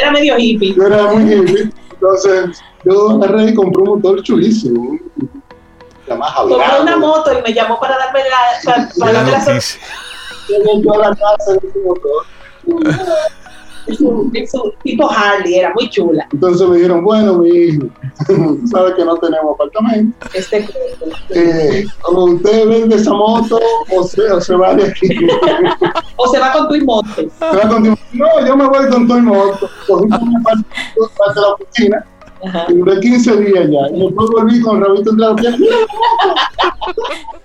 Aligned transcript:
Era 0.00 0.10
medio 0.10 0.38
hippie. 0.38 0.74
Yo 0.74 0.86
era 0.86 1.12
muy 1.12 1.32
hippie. 1.32 1.70
Entonces, 1.92 2.62
yo 2.84 3.10
agarré 3.10 3.50
y 3.50 3.54
compré 3.54 3.82
un 3.82 3.88
motor 3.88 4.22
chulísimo. 4.22 4.98
Compré 6.06 6.80
una 6.82 6.96
moto 6.98 7.32
y 7.32 7.42
me 7.42 7.54
llamó 7.54 7.80
para 7.80 7.96
darme 7.96 8.20
la, 8.20 8.60
para, 8.64 8.88
para 8.98 9.12
darme 9.12 9.32
la 9.32 9.38
Yo 10.82 10.94
a 10.94 10.98
la 10.98 11.16
casa 11.16 11.52
de 11.52 11.68
ese 11.68 11.78
motor. 11.80 12.26
Tipo 14.82 15.10
Harley, 15.10 15.56
era 15.56 15.72
muy 15.74 15.88
chula. 15.90 16.26
Entonces 16.32 16.68
me 16.68 16.76
dijeron, 16.76 17.04
bueno, 17.04 17.38
mi 17.38 17.48
hijo, 17.48 17.86
sabe 18.70 18.94
que 18.94 19.04
no 19.04 19.16
tenemos 19.16 19.54
apartamento. 19.54 20.26
Este 20.32 20.66
eh, 21.30 21.84
o 22.04 22.24
usted 22.24 22.68
vende 22.68 22.96
esa 22.96 23.12
moto 23.12 23.60
o 23.90 24.04
se, 24.04 24.30
o 24.30 24.40
se 24.40 24.54
va 24.54 24.74
de 24.74 24.88
aquí. 24.88 25.08
o 26.16 26.28
se 26.28 26.38
va 26.38 26.52
con 26.52 26.68
tu 26.68 26.84
moto. 26.84 27.08
Se 27.16 27.56
va 27.56 27.68
con 27.68 27.84
tu 27.84 27.90
No, 28.12 28.46
yo 28.46 28.56
me 28.56 28.66
voy 28.66 28.88
con 28.88 29.06
tu 29.06 29.20
moto. 29.20 29.68
Cogí 29.86 30.04
una 30.04 30.42
parte, 30.42 30.64
de 31.34 31.40
la 31.40 31.48
oficina. 31.48 32.04
Y 32.68 32.74
duré 32.74 33.00
15 33.00 33.36
días 33.36 33.70
ya. 33.70 33.96
Y 33.96 34.00
después 34.00 34.30
volví 34.30 34.60
con 34.60 34.82
Rabito 34.82 35.10
entre 35.10 35.26
la 35.26 35.34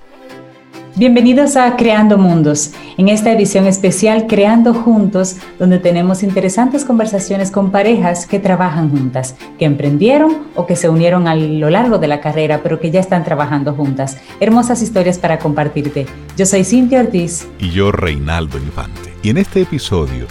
Bienvenidos 0.99 1.55
a 1.55 1.77
Creando 1.77 2.17
Mundos, 2.17 2.71
en 2.97 3.07
esta 3.07 3.31
edición 3.31 3.65
especial 3.67 4.27
Creando 4.27 4.73
Juntos, 4.73 5.37
donde 5.57 5.79
tenemos 5.79 6.23
interesantes 6.23 6.83
conversaciones 6.83 7.51
con 7.51 7.71
parejas 7.71 8.25
que 8.25 8.37
trabajan 8.37 8.89
juntas, 8.89 9.37
que 9.57 9.63
emprendieron 9.63 10.47
o 10.55 10.67
que 10.67 10.75
se 10.75 10.89
unieron 10.89 11.29
a 11.29 11.35
lo 11.35 11.69
largo 11.69 11.99
de 11.99 12.09
la 12.09 12.19
carrera, 12.19 12.59
pero 12.61 12.81
que 12.81 12.91
ya 12.91 12.99
están 12.99 13.23
trabajando 13.23 13.73
juntas. 13.75 14.17
Hermosas 14.41 14.81
historias 14.81 15.17
para 15.17 15.39
compartirte. 15.39 16.05
Yo 16.35 16.45
soy 16.45 16.65
Cintia 16.65 16.99
Ortiz. 16.99 17.47
Y 17.59 17.69
yo 17.69 17.93
Reinaldo 17.93 18.57
Infante. 18.57 19.13
Y 19.23 19.29
en 19.29 19.37
este 19.37 19.61
episodio 19.61 20.27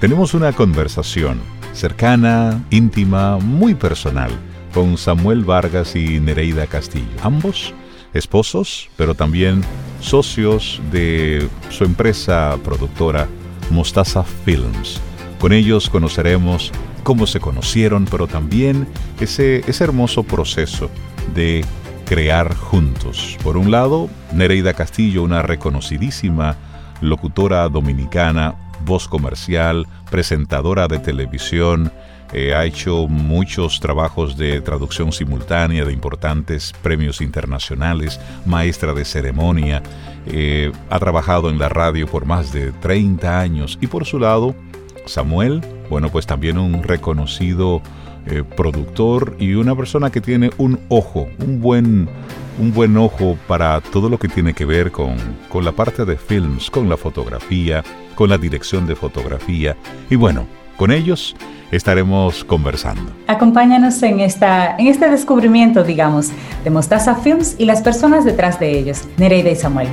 tenemos 0.00 0.34
una 0.34 0.52
conversación 0.52 1.40
cercana, 1.72 2.64
íntima, 2.70 3.38
muy 3.38 3.76
personal, 3.76 4.32
con 4.74 4.98
Samuel 4.98 5.44
Vargas 5.44 5.94
y 5.94 6.18
Nereida 6.18 6.66
Castillo. 6.66 7.06
Ambos 7.22 7.72
esposos, 8.12 8.88
pero 8.96 9.14
también 9.14 9.62
socios 10.00 10.80
de 10.90 11.48
su 11.68 11.84
empresa 11.84 12.56
productora 12.64 13.28
Mostaza 13.70 14.24
Films. 14.24 15.00
Con 15.38 15.52
ellos 15.52 15.88
conoceremos 15.88 16.72
cómo 17.02 17.26
se 17.26 17.40
conocieron, 17.40 18.06
pero 18.10 18.26
también 18.26 18.86
ese, 19.20 19.62
ese 19.66 19.84
hermoso 19.84 20.22
proceso 20.22 20.90
de 21.34 21.64
crear 22.06 22.54
juntos. 22.54 23.38
Por 23.42 23.56
un 23.56 23.70
lado, 23.70 24.08
Nereida 24.32 24.74
Castillo, 24.74 25.22
una 25.22 25.42
reconocidísima 25.42 26.56
locutora 27.00 27.68
dominicana, 27.68 28.54
voz 28.84 29.08
comercial, 29.08 29.86
presentadora 30.10 30.88
de 30.88 30.98
televisión, 30.98 31.92
eh, 32.32 32.54
ha 32.54 32.64
hecho 32.64 33.08
muchos 33.08 33.80
trabajos 33.80 34.36
de 34.36 34.60
traducción 34.60 35.12
simultánea 35.12 35.84
de 35.84 35.92
importantes 35.92 36.72
premios 36.82 37.20
internacionales, 37.20 38.20
maestra 38.46 38.94
de 38.94 39.04
ceremonia, 39.04 39.82
eh, 40.26 40.70
ha 40.90 40.98
trabajado 40.98 41.50
en 41.50 41.58
la 41.58 41.68
radio 41.68 42.06
por 42.06 42.26
más 42.26 42.52
de 42.52 42.72
30 42.72 43.40
años. 43.40 43.78
Y 43.80 43.86
por 43.86 44.04
su 44.04 44.18
lado, 44.18 44.54
Samuel, 45.06 45.60
bueno, 45.88 46.10
pues 46.10 46.26
también 46.26 46.58
un 46.58 46.82
reconocido 46.82 47.82
eh, 48.26 48.44
productor 48.56 49.34
y 49.40 49.54
una 49.54 49.74
persona 49.74 50.10
que 50.10 50.20
tiene 50.20 50.50
un 50.58 50.78
ojo, 50.88 51.26
un 51.38 51.60
buen, 51.60 52.08
un 52.58 52.72
buen 52.72 52.96
ojo 52.96 53.36
para 53.48 53.80
todo 53.80 54.08
lo 54.08 54.18
que 54.18 54.28
tiene 54.28 54.54
que 54.54 54.64
ver 54.64 54.92
con, 54.92 55.16
con 55.48 55.64
la 55.64 55.72
parte 55.72 56.04
de 56.04 56.16
films, 56.16 56.70
con 56.70 56.88
la 56.88 56.96
fotografía, 56.96 57.82
con 58.14 58.28
la 58.30 58.38
dirección 58.38 58.86
de 58.86 58.94
fotografía. 58.94 59.76
Y 60.10 60.16
bueno, 60.16 60.46
con 60.80 60.92
ellos 60.92 61.36
estaremos 61.70 62.42
conversando. 62.42 63.12
Acompáñanos 63.26 64.02
en, 64.02 64.20
esta, 64.20 64.76
en 64.78 64.86
este 64.86 65.10
descubrimiento, 65.10 65.84
digamos, 65.84 66.30
de 66.64 66.70
Mostaza 66.70 67.16
Films 67.16 67.54
y 67.58 67.66
las 67.66 67.82
personas 67.82 68.24
detrás 68.24 68.58
de 68.58 68.78
ellos, 68.78 69.02
Nereida 69.18 69.50
y 69.50 69.56
Samuel. 69.56 69.88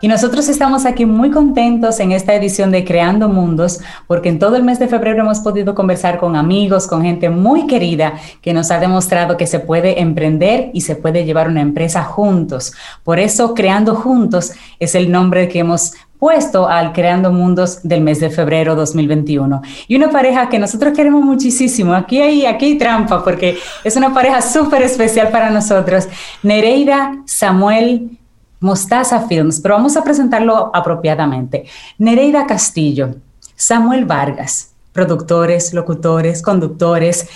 Y 0.00 0.06
nosotros 0.06 0.48
estamos 0.48 0.86
aquí 0.86 1.04
muy 1.04 1.32
contentos 1.32 1.98
en 1.98 2.12
esta 2.12 2.32
edición 2.32 2.70
de 2.70 2.84
Creando 2.84 3.28
Mundos, 3.28 3.80
porque 4.06 4.28
en 4.28 4.38
todo 4.38 4.54
el 4.54 4.62
mes 4.62 4.78
de 4.78 4.86
febrero 4.86 5.22
hemos 5.22 5.40
podido 5.40 5.74
conversar 5.74 6.18
con 6.18 6.36
amigos, 6.36 6.86
con 6.86 7.02
gente 7.02 7.30
muy 7.30 7.66
querida 7.66 8.14
que 8.40 8.54
nos 8.54 8.70
ha 8.70 8.78
demostrado 8.78 9.36
que 9.36 9.48
se 9.48 9.58
puede 9.58 10.00
emprender 10.00 10.70
y 10.72 10.82
se 10.82 10.94
puede 10.94 11.24
llevar 11.24 11.48
una 11.48 11.62
empresa 11.62 12.04
juntos. 12.04 12.72
Por 13.02 13.18
eso, 13.18 13.54
Creando 13.54 13.96
Juntos 13.96 14.52
es 14.78 14.94
el 14.94 15.10
nombre 15.10 15.48
que 15.48 15.58
hemos 15.58 15.94
puesto 16.18 16.68
al 16.68 16.92
Creando 16.92 17.30
Mundos 17.32 17.80
del 17.82 18.00
mes 18.00 18.20
de 18.20 18.30
febrero 18.30 18.74
2021. 18.74 19.62
Y 19.86 19.96
una 19.96 20.10
pareja 20.10 20.48
que 20.48 20.58
nosotros 20.58 20.92
queremos 20.94 21.22
muchísimo. 21.22 21.94
Aquí 21.94 22.20
hay, 22.20 22.46
aquí 22.46 22.76
trampa 22.76 23.22
porque 23.22 23.58
es 23.84 23.96
una 23.96 24.12
pareja 24.12 24.42
súper 24.42 24.82
especial 24.82 25.30
para 25.30 25.50
nosotros. 25.50 26.08
Nereida, 26.42 27.22
Samuel, 27.26 28.18
Mostaza 28.60 29.20
Films, 29.28 29.60
pero 29.60 29.74
vamos 29.74 29.96
a 29.96 30.02
presentarlo 30.02 30.70
apropiadamente. 30.74 31.64
Nereida 31.98 32.46
Castillo, 32.46 33.14
Samuel 33.54 34.04
Vargas, 34.04 34.72
productores, 34.92 35.72
locutores, 35.72 36.42
conductores, 36.42 37.28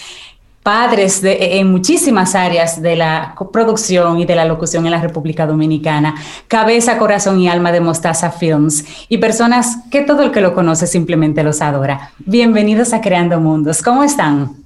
padres 0.62 1.20
de, 1.20 1.58
en 1.58 1.70
muchísimas 1.70 2.34
áreas 2.34 2.80
de 2.80 2.96
la 2.96 3.34
producción 3.52 4.18
y 4.18 4.26
de 4.26 4.36
la 4.36 4.44
locución 4.44 4.84
en 4.86 4.92
la 4.92 5.02
República 5.02 5.46
Dominicana, 5.46 6.14
cabeza, 6.46 6.98
corazón 6.98 7.40
y 7.40 7.48
alma 7.48 7.72
de 7.72 7.80
Mostaza 7.80 8.30
Films 8.30 8.84
y 9.08 9.18
personas 9.18 9.78
que 9.90 10.02
todo 10.02 10.22
el 10.22 10.30
que 10.30 10.40
lo 10.40 10.54
conoce 10.54 10.86
simplemente 10.86 11.42
los 11.42 11.60
adora. 11.60 12.12
Bienvenidos 12.18 12.92
a 12.92 13.00
Creando 13.00 13.40
Mundos. 13.40 13.82
¿Cómo 13.82 14.04
están? 14.04 14.56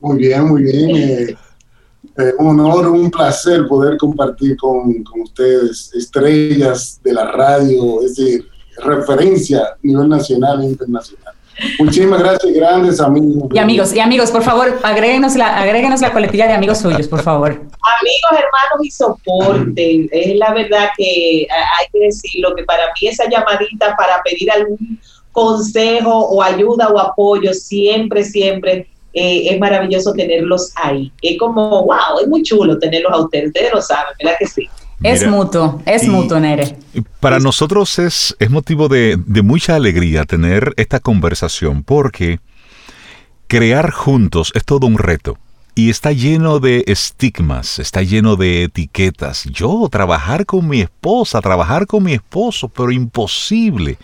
Muy 0.00 0.18
bien, 0.18 0.46
muy 0.46 0.62
bien. 0.62 0.96
Eh, 0.96 1.36
eh, 2.18 2.32
un 2.38 2.60
honor, 2.60 2.88
un 2.88 3.10
placer 3.10 3.66
poder 3.66 3.96
compartir 3.96 4.56
con, 4.56 5.02
con 5.04 5.22
ustedes, 5.22 5.90
estrellas 5.94 7.00
de 7.02 7.12
la 7.14 7.30
radio, 7.30 8.02
es 8.02 8.16
decir, 8.16 8.46
referencia 8.84 9.60
a 9.60 9.76
nivel 9.82 10.08
nacional 10.08 10.62
e 10.62 10.66
internacional. 10.66 11.34
Muchísimas 11.78 12.20
gracias, 12.20 12.52
grandes 12.52 13.00
amigos. 13.00 13.48
Y 13.52 13.58
amigos, 13.58 13.94
y 13.94 14.00
amigos, 14.00 14.30
por 14.30 14.42
favor, 14.42 14.78
agréguenos 14.82 15.34
la, 15.36 15.58
agréguenos 15.58 16.00
la 16.00 16.12
coletilla 16.12 16.46
de 16.46 16.52
amigos 16.52 16.78
suyos, 16.78 17.08
por 17.08 17.22
favor. 17.22 17.50
Amigos, 17.50 18.32
hermanos 18.32 18.84
y 18.84 18.90
soporte. 18.90 20.08
Es 20.12 20.36
la 20.36 20.52
verdad 20.52 20.90
que 20.96 21.46
hay 21.50 21.86
que 21.92 21.98
decirlo, 22.00 22.54
que 22.54 22.64
para 22.64 22.84
mí 22.86 23.08
esa 23.08 23.28
llamadita 23.28 23.96
para 23.96 24.22
pedir 24.22 24.50
algún 24.50 25.00
consejo 25.32 26.12
o 26.12 26.42
ayuda 26.42 26.88
o 26.88 26.98
apoyo, 26.98 27.52
siempre, 27.52 28.24
siempre 28.24 28.88
eh, 29.12 29.48
es 29.50 29.58
maravilloso 29.58 30.12
tenerlos 30.12 30.72
ahí. 30.76 31.10
Es 31.22 31.38
como, 31.38 31.84
wow, 31.84 32.20
es 32.20 32.28
muy 32.28 32.42
chulo 32.42 32.78
tenerlos 32.78 33.12
a 33.12 33.20
ustedes, 33.20 33.46
ustedes 33.46 33.72
lo 33.72 33.80
saben, 33.80 34.14
¿verdad 34.22 34.36
que 34.38 34.46
sí? 34.46 34.68
Es 35.02 35.26
mutuo, 35.26 35.80
es 35.86 36.08
mutuo, 36.08 36.40
Nere. 36.40 36.76
Para 37.20 37.38
nosotros 37.38 37.98
es, 37.98 38.36
es 38.38 38.50
motivo 38.50 38.88
de, 38.88 39.16
de 39.26 39.42
mucha 39.42 39.76
alegría 39.76 40.24
tener 40.24 40.74
esta 40.76 40.98
conversación 41.00 41.84
porque 41.84 42.40
crear 43.46 43.92
juntos 43.92 44.52
es 44.54 44.64
todo 44.64 44.86
un 44.86 44.98
reto 44.98 45.38
y 45.78 45.90
está 45.90 46.10
lleno 46.10 46.58
de 46.58 46.82
estigmas, 46.88 47.78
está 47.78 48.02
lleno 48.02 48.34
de 48.34 48.64
etiquetas. 48.64 49.44
Yo 49.44 49.88
trabajar 49.88 50.44
con 50.44 50.66
mi 50.66 50.80
esposa, 50.80 51.40
trabajar 51.40 51.86
con 51.86 52.02
mi 52.02 52.14
esposo, 52.14 52.68
pero 52.68 52.90
imposible. 52.90 53.96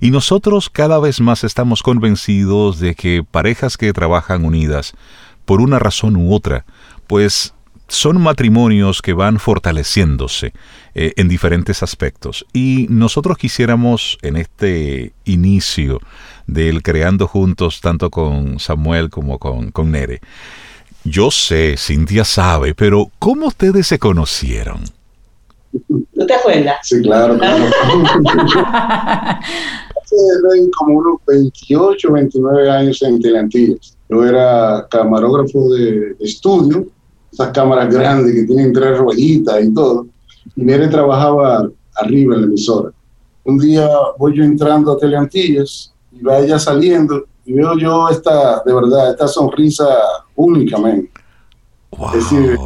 Y 0.00 0.10
nosotros 0.10 0.68
cada 0.68 0.98
vez 0.98 1.20
más 1.20 1.44
estamos 1.44 1.84
convencidos 1.84 2.80
de 2.80 2.96
que 2.96 3.22
parejas 3.22 3.76
que 3.76 3.92
trabajan 3.92 4.44
unidas, 4.44 4.92
por 5.44 5.60
una 5.60 5.78
razón 5.78 6.16
u 6.16 6.34
otra, 6.34 6.64
pues 7.06 7.54
son 7.88 8.20
matrimonios 8.20 9.02
que 9.02 9.12
van 9.12 9.38
fortaleciéndose 9.38 10.52
eh, 10.94 11.12
en 11.16 11.28
diferentes 11.28 11.82
aspectos. 11.82 12.46
Y 12.52 12.86
nosotros 12.88 13.36
quisiéramos 13.38 14.18
en 14.22 14.36
este 14.36 15.12
inicio 15.24 16.00
del 16.46 16.82
Creando 16.82 17.26
Juntos, 17.26 17.80
tanto 17.80 18.10
con 18.10 18.58
Samuel 18.58 19.10
como 19.10 19.38
con, 19.38 19.70
con 19.70 19.90
Nere, 19.90 20.20
yo 21.04 21.30
sé, 21.30 21.76
Cintia 21.76 22.24
sabe, 22.24 22.74
pero 22.74 23.10
¿cómo 23.18 23.48
ustedes 23.48 23.86
se 23.86 23.98
conocieron? 23.98 24.84
¿No 25.88 26.26
te 26.26 26.34
acuerdas? 26.34 26.78
Sí, 26.82 27.02
claro. 27.02 27.36
claro. 27.36 27.64
Hace 30.02 30.70
como 30.78 30.98
unos 30.98 31.16
28, 31.26 32.12
29 32.12 32.70
años 32.70 33.02
en 33.02 33.20
Telantillas. 33.20 33.96
Yo 34.08 34.24
era 34.24 34.86
camarógrafo 34.90 35.74
de 35.74 36.16
estudio 36.20 36.86
esas 37.34 37.50
cámaras 37.50 37.92
grandes 37.92 38.32
que 38.32 38.44
tienen 38.44 38.72
tres 38.72 38.96
rueditas 38.96 39.62
y 39.62 39.74
todo. 39.74 40.06
Y 40.56 40.62
Nere 40.62 40.88
trabajaba 40.88 41.68
arriba 41.96 42.36
en 42.36 42.40
la 42.42 42.46
emisora. 42.46 42.90
Un 43.44 43.58
día 43.58 43.88
voy 44.18 44.36
yo 44.36 44.44
entrando 44.44 44.92
a 44.92 44.98
Teleantillas 44.98 45.92
y 46.12 46.22
va 46.22 46.38
ella 46.38 46.58
saliendo 46.58 47.24
y 47.44 47.52
veo 47.52 47.76
yo 47.76 48.08
esta, 48.08 48.62
de 48.64 48.72
verdad, 48.72 49.10
esta 49.10 49.28
sonrisa 49.28 49.84
únicamente. 50.36 51.10
Es 52.14 52.30
decir, 52.30 52.56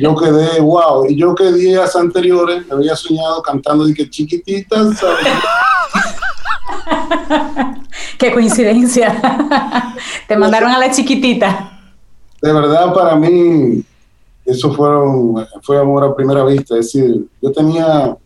yo 0.00 0.14
quedé, 0.14 0.60
wow, 0.60 1.06
y 1.08 1.16
yo 1.16 1.34
que 1.34 1.50
días 1.52 1.96
anteriores 1.96 2.66
me 2.66 2.74
había 2.74 2.94
soñado 2.94 3.42
cantando 3.42 3.86
de 3.86 3.94
que 3.94 4.08
chiquititas, 4.08 5.00
Qué 8.18 8.32
coincidencia. 8.32 9.94
Te 10.28 10.36
mandaron 10.36 10.70
a 10.70 10.78
la 10.78 10.90
chiquitita. 10.90 11.77
De 12.40 12.52
verdad, 12.52 12.94
para 12.94 13.16
mí, 13.16 13.82
eso 14.44 14.72
fueron, 14.72 15.46
fue 15.62 15.78
amor 15.78 16.04
a 16.04 16.14
primera 16.14 16.44
vista. 16.44 16.78
Es 16.78 16.92
decir, 16.92 17.26
yo 17.42 17.52
tenía, 17.52 18.16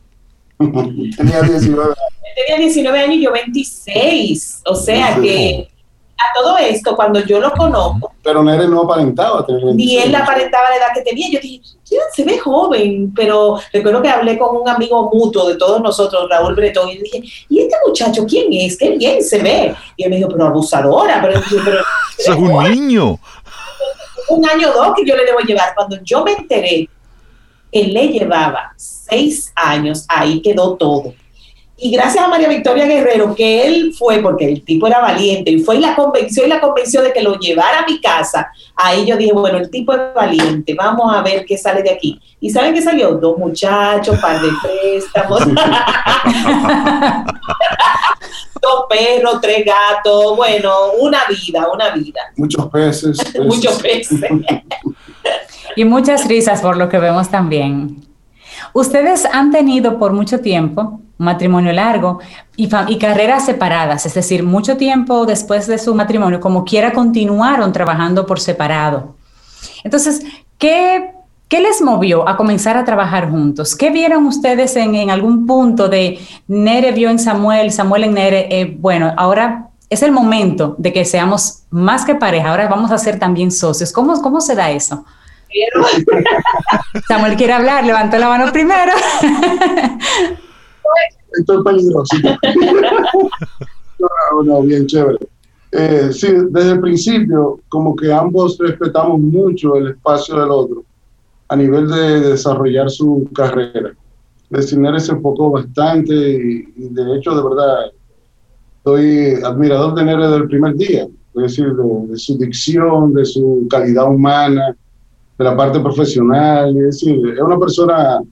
tenía 0.59 1.43
19 1.43 1.83
años. 1.83 1.97
Tenía 2.35 2.59
19 2.59 2.99
años 2.99 3.17
y 3.17 3.23
yo 3.23 3.33
26. 3.33 4.63
O 4.67 4.75
sea 4.75 5.17
que 5.21 5.69
a 6.23 6.41
todo 6.41 6.57
esto, 6.59 6.95
cuando 6.95 7.21
yo 7.21 7.41
lo 7.41 7.53
conozco. 7.53 8.13
Pero 8.23 8.43
Nere 8.45 8.69
no 8.69 8.83
aparentaba 8.83 9.45
tener 9.45 9.65
Ni 9.75 9.97
él 9.99 10.15
aparentaba 10.15 10.71
la 10.71 10.77
edad 10.77 10.87
que 10.95 11.03
tenía. 11.03 11.29
Yo 11.31 11.41
dije, 11.41 11.63
se 12.15 12.25
ve 12.25 12.39
joven, 12.39 13.13
pero 13.15 13.59
recuerdo 13.73 14.03
que 14.03 14.09
hablé 14.09 14.39
con 14.39 14.57
un 14.57 14.69
amigo 14.69 15.11
mutuo 15.13 15.49
de 15.49 15.57
todos 15.57 15.81
nosotros, 15.83 16.29
Raúl 16.31 16.55
Bretón, 16.55 16.89
y 16.89 16.99
dije, 16.99 17.23
¿y 17.49 17.61
este 17.61 17.77
muchacho 17.87 18.25
quién 18.27 18.53
es? 18.53 18.77
Qué 18.77 18.97
bien 18.97 19.23
se 19.23 19.43
ve. 19.43 19.75
Y 19.97 20.05
él 20.05 20.11
me 20.11 20.17
dijo, 20.17 20.29
pero 20.29 20.47
abusadora, 20.47 21.21
pero. 21.21 21.41
pero 21.65 21.79
es 22.19 22.29
un 22.29 22.63
niño. 22.71 23.19
Un 24.33 24.49
año 24.49 24.71
o 24.71 24.73
dos 24.73 24.95
que 24.97 25.05
yo 25.05 25.15
le 25.15 25.25
debo 25.25 25.41
llevar. 25.41 25.75
Cuando 25.75 25.99
yo 26.03 26.25
me 26.25 26.33
enteré 26.33 26.89
que 27.71 27.85
le 27.85 28.09
llevaba 28.09 28.73
seis 28.77 29.53
años, 29.55 30.05
ahí 30.09 30.41
quedó 30.41 30.77
todo. 30.77 31.15
Y 31.85 31.91
gracias 31.91 32.25
a 32.25 32.29
María 32.29 32.49
Victoria 32.49 32.87
Guerrero, 32.87 33.35
que 33.35 33.67
él 33.67 33.93
fue, 33.99 34.21
porque 34.21 34.47
el 34.47 34.65
tipo 34.65 34.87
era 34.87 35.01
valiente, 35.01 35.51
y 35.51 35.59
fue 35.59 35.79
y 35.79 35.81
la 35.81 35.97
convenció 35.97 36.47
y 36.47 36.49
la 36.49 36.61
convenció 36.61 37.03
de 37.03 37.13
que 37.13 37.23
lo 37.23 37.37
llevara 37.41 37.81
a 37.81 37.87
mi 37.87 38.01
casa. 38.01 38.53
Ahí 38.77 39.05
yo 39.05 39.17
dije, 39.17 39.33
bueno, 39.33 39.59
el 39.59 39.69
tipo 39.69 39.93
es 39.93 40.01
valiente, 40.15 40.75
vamos 40.75 41.13
a 41.13 41.23
ver 41.23 41.45
qué 41.45 41.59
sale 41.59 41.83
de 41.83 41.91
aquí. 41.91 42.21
¿Y 42.41 42.51
saben 42.51 42.73
qué 42.73 42.83
salió? 42.83 43.15
Dos 43.15 43.37
muchachos, 43.37 44.17
par 44.21 44.41
de 44.41 44.49
préstamos. 44.63 45.41
Perros, 48.93 49.41
tres 49.41 49.65
gatos, 49.65 50.37
bueno, 50.37 50.93
una 51.01 51.21
vida, 51.29 51.67
una 51.73 51.91
vida. 51.91 52.21
Muchos 52.37 52.67
peces. 52.67 53.19
Muchos 53.39 53.81
peces. 53.83 54.21
y 55.77 55.85
muchas 55.85 56.29
risas 56.29 56.61
por 56.61 56.77
lo 56.77 56.89
que 56.89 56.99
vemos 56.99 57.31
también. 57.31 58.05
Ustedes 58.75 59.27
han 59.27 59.51
tenido 59.51 59.99
por 59.99 60.13
mucho 60.13 60.41
tiempo 60.41 61.01
matrimonio 61.19 61.73
largo 61.73 62.19
y, 62.57 62.69
y, 62.89 62.99
carreras 62.99 63.47
separadas, 63.47 64.07
es 64.07 64.15
decir, 64.15 64.43
mucho 64.43 64.77
tiempo 64.77 65.25
después 65.25 65.69
de 65.69 65.79
su 65.79 65.95
matrimonio, 65.95 66.41
como 66.41 66.65
quiera, 66.65 66.93
continuaron 66.93 67.73
trabajando 67.73 68.27
por 68.27 68.41
separado. 68.41 69.15
Entonces, 69.85 70.23
¿qué, 70.59 71.13
qué 71.53 71.61
les 71.61 71.83
movió 71.83 72.27
a 72.27 72.39
comenzar 72.39 72.79
a 72.79 72.85
trabajar 72.87 73.29
juntos? 73.29 73.77
¿Qué 73.77 73.91
vieron 73.91 74.25
ustedes 74.25 74.75
en, 74.75 74.95
en 74.95 75.11
algún 75.11 75.45
punto 75.47 75.87
de 75.91 76.19
Nere 76.49 76.93
vio 76.93 77.11
en 77.11 77.19
Samuel, 77.19 77.71
Samuel 77.71 78.05
en 78.05 78.15
Nere? 78.15 78.49
Eh, 78.51 78.75
bueno, 78.81 79.13
ahora 79.19 79.69
es 79.91 80.03
el 80.03 80.13
momento 80.13 80.75
de 80.79 80.95
que 80.95 81.05
seamos 81.05 81.65
más 81.69 82.07
que 82.07 82.15
pareja, 82.15 82.49
ahora 82.49 82.69
vamos 82.69 82.91
a 82.91 82.97
ser 82.97 83.19
también 83.19 83.51
socios. 83.51 83.93
¿Cómo, 83.93 84.19
cómo 84.23 84.41
se 84.41 84.55
da 84.55 84.71
eso? 84.71 85.05
Samuel 87.07 87.37
quiere 87.37 87.53
hablar, 87.53 87.85
levantó 87.85 88.17
la 88.17 88.31
mano 88.31 88.51
primero. 88.51 88.93
Estoy 91.39 91.63
peligroso. 91.63 92.17
no, 93.99 94.43
no, 94.43 94.63
bien 94.63 94.87
chévere. 94.87 95.19
Eh, 95.73 96.09
sí, 96.15 96.29
desde 96.49 96.71
el 96.71 96.81
principio, 96.81 97.61
como 97.69 97.95
que 97.95 98.11
ambos 98.11 98.57
respetamos 98.59 99.21
mucho 99.21 99.77
el 99.77 99.89
espacio 99.89 100.41
del 100.41 100.51
otro 100.51 100.85
a 101.53 101.57
nivel 101.57 101.87
de 101.87 102.21
desarrollar 102.31 102.89
su 102.89 103.29
carrera. 103.35 103.93
Nere 104.51 105.01
se 105.01 105.13
enfocó 105.13 105.51
bastante 105.51 106.15
y, 106.15 106.65
de 106.77 107.17
hecho, 107.17 107.35
de 107.35 107.43
verdad, 107.43 107.93
soy 108.83 109.35
admirador 109.45 109.95
de 109.95 110.03
Nere 110.03 110.25
desde 110.25 110.37
el 110.37 110.49
primer 110.49 110.75
día, 110.77 111.03
es 111.35 111.43
decir, 111.43 111.67
de, 111.75 112.17
su 112.17 112.39
dicción, 112.39 113.13
de 113.13 113.27
su 113.27 113.67
calidad 113.69 114.09
humana, 114.09 114.75
de 115.39 115.45
la 115.45 115.55
parte 115.55 115.79
profesional, 115.81 116.75
es 116.79 116.85
decir, 116.85 117.21
es 117.35 117.41
una 117.41 117.59
persona 117.59 118.23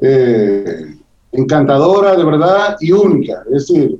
eh, 0.00 0.96
encantadora, 1.32 2.14
de 2.14 2.24
verdad, 2.24 2.76
y 2.80 2.92
única. 2.92 3.42
Es 3.52 3.66
decir. 3.66 3.98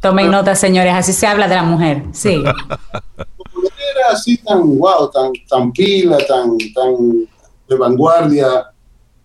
Tomen 0.00 0.30
nota, 0.30 0.54
señores, 0.54 0.94
así 0.94 1.12
se 1.12 1.26
habla 1.26 1.48
de 1.48 1.56
la 1.56 1.64
mujer. 1.64 2.04
Sí. 2.12 2.40
era 3.96 4.12
así 4.12 4.36
tan 4.38 4.78
wow, 4.78 5.10
tan, 5.10 5.32
tan 5.48 5.72
pila, 5.72 6.18
tan, 6.28 6.56
tan 6.72 7.26
de 7.68 7.76
vanguardia. 7.76 8.72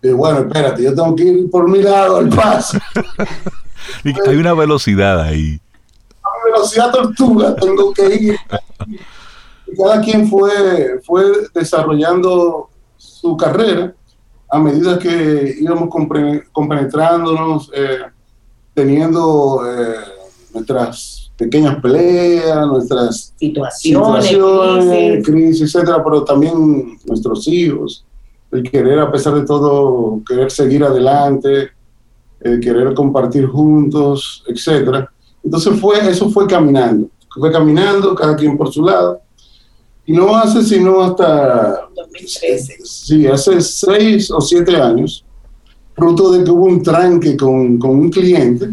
De, 0.00 0.12
bueno, 0.12 0.40
espérate, 0.40 0.82
yo 0.82 0.94
tengo 0.94 1.16
que 1.16 1.24
ir 1.24 1.50
por 1.50 1.68
mi 1.68 1.82
lado 1.82 2.18
al 2.18 2.28
paso. 2.28 2.78
Hay 4.26 4.36
una 4.36 4.54
velocidad 4.54 5.20
ahí. 5.20 5.60
Una 6.22 6.54
velocidad 6.54 6.90
tortuga, 6.92 7.54
tengo 7.56 7.92
que 7.92 8.14
ir. 8.14 8.36
cada 9.76 10.00
quien 10.00 10.28
fue, 10.28 11.00
fue 11.04 11.24
desarrollando 11.54 12.68
su 12.96 13.36
carrera 13.36 13.94
a 14.54 14.58
medida 14.58 14.98
que 14.98 15.56
íbamos 15.60 15.88
compenetrándonos, 16.52 17.70
eh, 17.74 18.02
teniendo 18.72 19.62
eh, 19.66 19.96
nuestras 20.52 21.32
pequeñas 21.36 21.80
peleas, 21.82 22.64
nuestras 22.66 23.34
situaciones, 23.36 25.26
crisis. 25.26 25.74
etcétera, 25.74 26.04
pero 26.04 26.22
también 26.22 26.98
nuestros 27.04 27.48
hijos, 27.48 28.04
el 28.54 28.70
querer, 28.70 28.98
a 29.00 29.10
pesar 29.10 29.34
de 29.34 29.44
todo, 29.44 30.22
querer 30.26 30.50
seguir 30.50 30.84
adelante, 30.84 31.70
el 32.40 32.60
querer 32.60 32.94
compartir 32.94 33.46
juntos, 33.46 34.44
etcétera. 34.46 35.10
Entonces 35.42 35.78
fue, 35.80 35.98
eso 36.08 36.30
fue 36.30 36.46
caminando, 36.46 37.08
fue 37.28 37.50
caminando, 37.50 38.14
cada 38.14 38.36
quien 38.36 38.56
por 38.56 38.72
su 38.72 38.84
lado, 38.84 39.20
y 40.06 40.12
no 40.12 40.36
hace 40.36 40.62
sino 40.62 41.02
hasta... 41.02 41.88
2013. 41.94 42.76
Sí, 42.84 43.26
hace 43.26 43.60
seis 43.60 44.30
o 44.30 44.40
siete 44.40 44.76
años, 44.76 45.24
fruto 45.94 46.30
de 46.30 46.44
que 46.44 46.50
hubo 46.50 46.66
un 46.66 46.82
tranque 46.82 47.36
con, 47.36 47.78
con 47.78 47.90
un 47.90 48.10
cliente, 48.10 48.70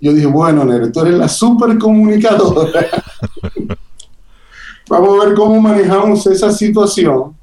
yo 0.00 0.12
dije, 0.12 0.26
bueno, 0.26 0.64
Nere, 0.64 0.90
tú 0.90 1.00
eres 1.00 1.14
la 1.14 1.28
super 1.28 1.78
comunicadora. 1.78 2.88
Vamos 4.88 5.22
a 5.22 5.26
ver 5.26 5.34
cómo 5.34 5.60
manejamos 5.60 6.26
esa 6.26 6.50
situación. 6.50 7.36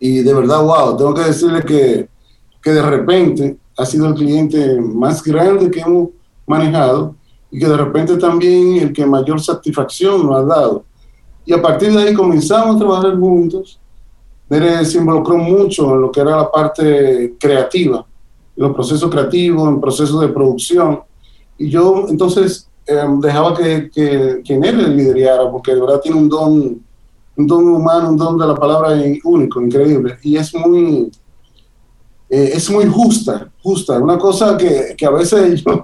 Y 0.00 0.20
de 0.20 0.34
verdad, 0.34 0.62
wow, 0.62 0.96
tengo 0.96 1.14
que 1.14 1.22
decirle 1.22 1.62
que, 1.62 2.08
que 2.62 2.70
de 2.70 2.82
repente 2.82 3.56
ha 3.76 3.84
sido 3.84 4.06
el 4.08 4.14
cliente 4.14 4.80
más 4.80 5.22
grande 5.22 5.70
que 5.70 5.80
hemos 5.80 6.10
manejado 6.46 7.14
y 7.50 7.58
que 7.58 7.66
de 7.66 7.76
repente 7.76 8.16
también 8.16 8.76
el 8.76 8.92
que 8.92 9.06
mayor 9.06 9.40
satisfacción 9.40 10.26
nos 10.26 10.36
ha 10.36 10.42
dado 10.42 10.84
y 11.48 11.54
a 11.54 11.62
partir 11.62 11.90
de 11.90 12.02
ahí 12.02 12.12
comenzamos 12.12 12.76
a 12.76 12.78
trabajar 12.78 13.18
juntos. 13.18 13.80
Nere 14.50 14.84
se 14.84 14.98
involucró 14.98 15.38
mucho 15.38 15.94
en 15.94 16.02
lo 16.02 16.12
que 16.12 16.20
era 16.20 16.36
la 16.36 16.50
parte 16.50 17.36
creativa, 17.40 18.04
en 18.54 18.64
los 18.64 18.74
procesos 18.74 19.10
creativos, 19.10 19.66
en 19.66 19.80
procesos 19.80 20.20
de 20.20 20.28
producción. 20.28 21.00
Y 21.56 21.70
yo 21.70 22.04
entonces 22.06 22.68
em, 22.84 23.18
dejaba 23.18 23.56
que, 23.56 23.90
que, 23.90 24.42
que 24.44 24.58
Nere 24.58 24.88
liderara, 24.88 25.50
porque 25.50 25.74
de 25.74 25.80
verdad 25.80 26.02
tiene 26.02 26.18
un 26.18 26.28
don, 26.28 26.82
un 27.38 27.46
don 27.46 27.68
humano, 27.68 28.10
un 28.10 28.16
don 28.16 28.36
de 28.36 28.46
la 28.46 28.54
palabra 28.54 28.90
único, 29.22 29.62
increíble. 29.62 30.18
Y 30.22 30.36
es 30.36 30.52
muy, 30.54 31.10
eh, 32.28 32.50
es 32.54 32.68
muy 32.68 32.86
justa, 32.86 33.48
justa. 33.62 33.98
Una 33.98 34.18
cosa 34.18 34.56
que, 34.56 34.94
que 34.96 35.06
a 35.06 35.10
veces 35.10 35.62
yo 35.64 35.82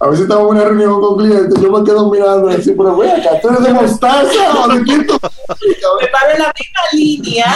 a 0.00 0.08
veces 0.08 0.24
estamos 0.24 0.50
en 0.50 0.56
una 0.56 0.64
reunión 0.64 1.00
con 1.00 1.16
clientes, 1.16 1.60
yo 1.62 1.70
me 1.70 1.82
quedo 1.82 2.10
mirando 2.10 2.48
decir, 2.48 2.76
pero 2.76 2.94
voy 2.94 3.08
acá, 3.08 3.40
tú 3.40 3.48
eres 3.48 3.62
de 3.62 3.72
mostaza 3.72 4.64
o 4.64 4.68
de 4.68 6.08
paro 6.08 6.32
en 6.34 6.42
la 6.42 6.52
misma 6.52 6.82
línea 6.92 7.46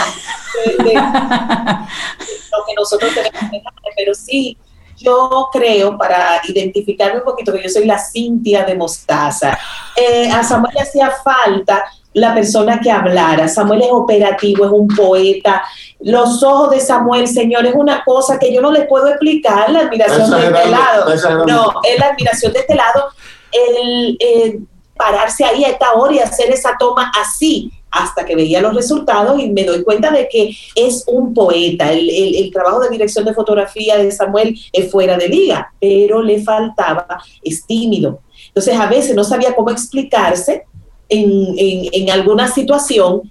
de, 0.77 0.93
lo 0.95 2.65
que 2.65 2.73
nosotros 2.75 3.13
tenemos, 3.13 3.73
pero 3.95 4.15
sí, 4.15 4.57
yo 4.97 5.49
creo, 5.51 5.95
para 5.95 6.41
identificarme 6.47 7.19
un 7.19 7.25
poquito, 7.25 7.53
que 7.53 7.61
yo 7.61 7.69
soy 7.69 7.85
la 7.85 7.99
Cintia 7.99 8.63
de 8.63 8.75
Mostaza. 8.75 9.57
Eh, 9.95 10.29
a 10.31 10.43
Samuel 10.43 10.75
hacía 10.79 11.11
falta 11.23 11.85
la 12.19 12.33
persona 12.33 12.79
que 12.79 12.91
hablara. 12.91 13.47
Samuel 13.47 13.81
es 13.81 13.91
operativo, 13.91 14.65
es 14.65 14.71
un 14.71 14.87
poeta. 14.87 15.63
Los 16.01 16.43
ojos 16.43 16.71
de 16.71 16.79
Samuel, 16.79 17.27
señor, 17.27 17.65
es 17.65 17.75
una 17.75 18.03
cosa 18.03 18.37
que 18.37 18.53
yo 18.53 18.61
no 18.61 18.71
le 18.71 18.83
puedo 18.83 19.07
explicar, 19.07 19.69
la 19.69 19.81
admiración 19.81 20.29
de 20.29 20.45
este 20.45 20.69
lado. 20.69 21.45
No, 21.45 21.73
es 21.83 21.99
la 21.99 22.07
admiración 22.07 22.53
de 22.53 22.59
este 22.59 22.75
lado, 22.75 23.05
el, 23.51 24.67
pararse 24.95 25.45
ahí 25.45 25.63
a 25.63 25.69
esta 25.69 25.93
hora 25.93 26.13
y 26.13 26.19
hacer 26.19 26.51
esa 26.51 26.75
toma 26.77 27.09
así 27.17 27.71
hasta 27.89 28.25
que 28.25 28.35
veía 28.35 28.61
los 28.61 28.75
resultados 28.75 29.39
y 29.39 29.49
me 29.49 29.63
doy 29.63 29.83
cuenta 29.83 30.11
de 30.11 30.27
que 30.27 30.55
es 30.75 31.05
un 31.07 31.33
poeta. 31.33 31.91
El, 31.91 32.09
el, 32.09 32.51
trabajo 32.51 32.81
de 32.81 32.89
dirección 32.89 33.25
de 33.25 33.33
fotografía 33.33 33.97
de 33.97 34.11
Samuel 34.11 34.59
es 34.73 34.91
fuera 34.91 35.17
de 35.17 35.29
liga, 35.29 35.73
pero 35.79 36.21
le 36.21 36.43
faltaba, 36.43 37.07
es 37.41 37.65
tímido. 37.65 38.19
Entonces 38.47 38.77
a 38.77 38.87
veces 38.87 39.15
no 39.15 39.23
sabía 39.23 39.55
cómo 39.55 39.71
explicarse 39.71 40.65
en, 41.09 42.09
alguna 42.09 42.47
situación 42.47 43.21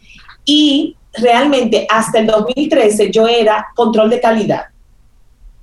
y 0.45 0.97
realmente 1.13 1.87
hasta 1.89 2.19
el 2.19 2.27
2013 2.27 3.11
yo 3.11 3.27
era 3.27 3.69
control 3.75 4.11
de 4.11 4.21
calidad. 4.21 4.67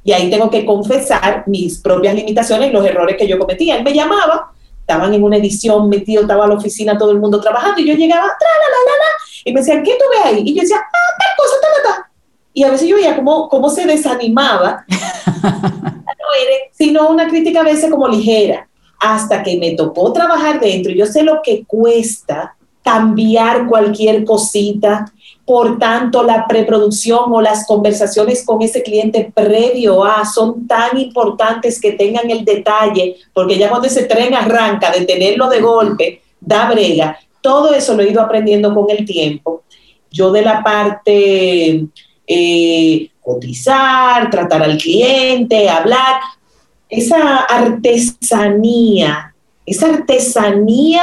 Y 0.04 0.12
ahí 0.12 0.30
tengo 0.30 0.50
que 0.50 0.66
confesar 0.66 1.44
mis 1.48 1.80
propias 1.80 2.16
limitaciones 2.16 2.70
y 2.70 2.74
los 2.74 2.86
errores 2.86 3.18
que 3.18 3.28
yo 3.28 3.40
cometía. 3.40 3.76
Él 3.78 3.84
me 3.84 3.94
llamaba, 3.94 4.52
estaban 4.80 5.14
en 5.14 5.24
una 5.24 5.38
edición 5.38 5.90
metido, 5.90 6.22
estaba 6.22 6.44
en 6.44 6.52
la 6.52 6.58
oficina, 6.58 6.98
todo 6.98 7.12
el 7.12 7.20
mundo 7.20 7.42
trabajando, 7.42 7.82
y 7.82 7.88
yo 7.88 7.96
llegaba, 7.96 8.26
la, 8.26 8.30
la, 8.30 8.36
la, 8.36 9.06
y 9.44 9.52
me 9.52 9.62
decían, 9.62 9.84
¿qué 9.84 9.98
tú 9.98 10.06
ves 10.12 10.26
ahí? 10.26 10.44
Y 10.46 10.54
yo 10.54 10.62
decía, 10.62 10.78
ah, 10.78 11.18
tal 11.18 11.38
cosa, 11.38 11.56
tal, 11.62 11.94
tal. 11.94 12.04
Y 12.54 12.64
a 12.64 12.72
veces 12.72 12.88
yo 12.88 12.96
veía 12.96 13.16
cómo, 13.16 13.50
cómo 13.50 13.70
se 13.70 13.86
desanimaba, 13.86 14.86
no 15.44 16.26
sino 16.72 17.10
una 17.10 17.28
crítica 17.28 17.62
a 17.62 17.64
veces 17.64 17.90
como 17.90 18.08
ligera, 18.08 18.68
hasta 19.00 19.44
que 19.44 19.58
me 19.58 19.72
tocó 19.72 20.12
trabajar 20.14 20.60
dentro. 20.60 20.92
Yo 20.92 21.06
sé 21.06 21.24
lo 21.24 21.42
que 21.44 21.64
cuesta 21.66 22.56
cambiar 22.84 23.68
cualquier 23.68 24.24
cosita, 24.26 25.12
por 25.46 25.78
tanto, 25.78 26.24
la 26.24 26.48
preproducción 26.48 27.32
o 27.32 27.40
las 27.40 27.68
conversaciones 27.68 28.44
con 28.44 28.64
ese 28.64 28.82
cliente 28.82 29.32
previo 29.34 30.04
a 30.04 30.26
son 30.26 30.68
tan 30.68 30.98
importantes 30.98 31.80
que 31.80 31.92
tengan 31.92 32.30
el 32.32 32.44
detalle, 32.44 33.18
porque 33.32 33.58
ya 33.58 33.70
cuando 33.70 33.88
ese 33.88 34.06
tren 34.06 34.34
arranca, 34.34 34.92
de 34.92 35.06
tenerlo 35.06 35.48
de 35.50 35.62
golpe, 35.62 36.22
da 36.42 36.70
brega. 36.70 37.18
Todo 37.42 37.74
eso 37.74 37.94
lo 37.94 38.02
he 38.02 38.10
ido 38.10 38.22
aprendiendo 38.22 38.74
con 38.74 38.90
el 38.90 39.06
tiempo. 39.06 39.64
Yo 40.10 40.32
de 40.32 40.42
la 40.42 40.64
parte 40.64 41.86
eh, 42.26 43.10
cotizar, 43.22 44.30
tratar 44.32 44.64
al 44.64 44.78
cliente, 44.78 45.70
hablar, 45.70 46.22
esa 46.90 47.40
artesanía, 47.40 49.34
esa 49.66 49.88
artesanía 49.88 51.02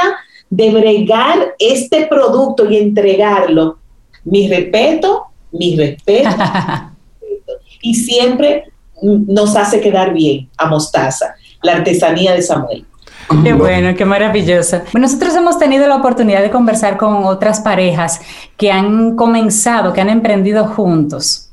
de 0.49 0.71
bregar 0.71 1.55
este 1.59 2.07
producto 2.07 2.69
y 2.69 2.77
entregarlo 2.77 3.79
mi 4.23 4.47
respeto, 4.47 5.25
mi 5.51 5.75
respeto. 5.75 6.29
y 7.81 7.93
siempre 7.95 8.71
nos 9.01 9.55
hace 9.55 9.81
quedar 9.81 10.13
bien 10.13 10.49
a 10.57 10.67
Mostaza, 10.67 11.35
la 11.61 11.73
artesanía 11.73 12.33
de 12.33 12.41
Samuel. 12.41 12.85
Qué 13.43 13.53
bueno, 13.53 13.95
qué 13.95 14.05
maravilloso. 14.05 14.81
Nosotros 14.93 15.35
hemos 15.35 15.57
tenido 15.57 15.87
la 15.87 15.95
oportunidad 15.95 16.41
de 16.41 16.51
conversar 16.51 16.97
con 16.97 17.25
otras 17.25 17.61
parejas 17.61 18.21
que 18.57 18.71
han 18.71 19.15
comenzado, 19.15 19.93
que 19.93 20.01
han 20.01 20.09
emprendido 20.09 20.65
juntos. 20.65 21.49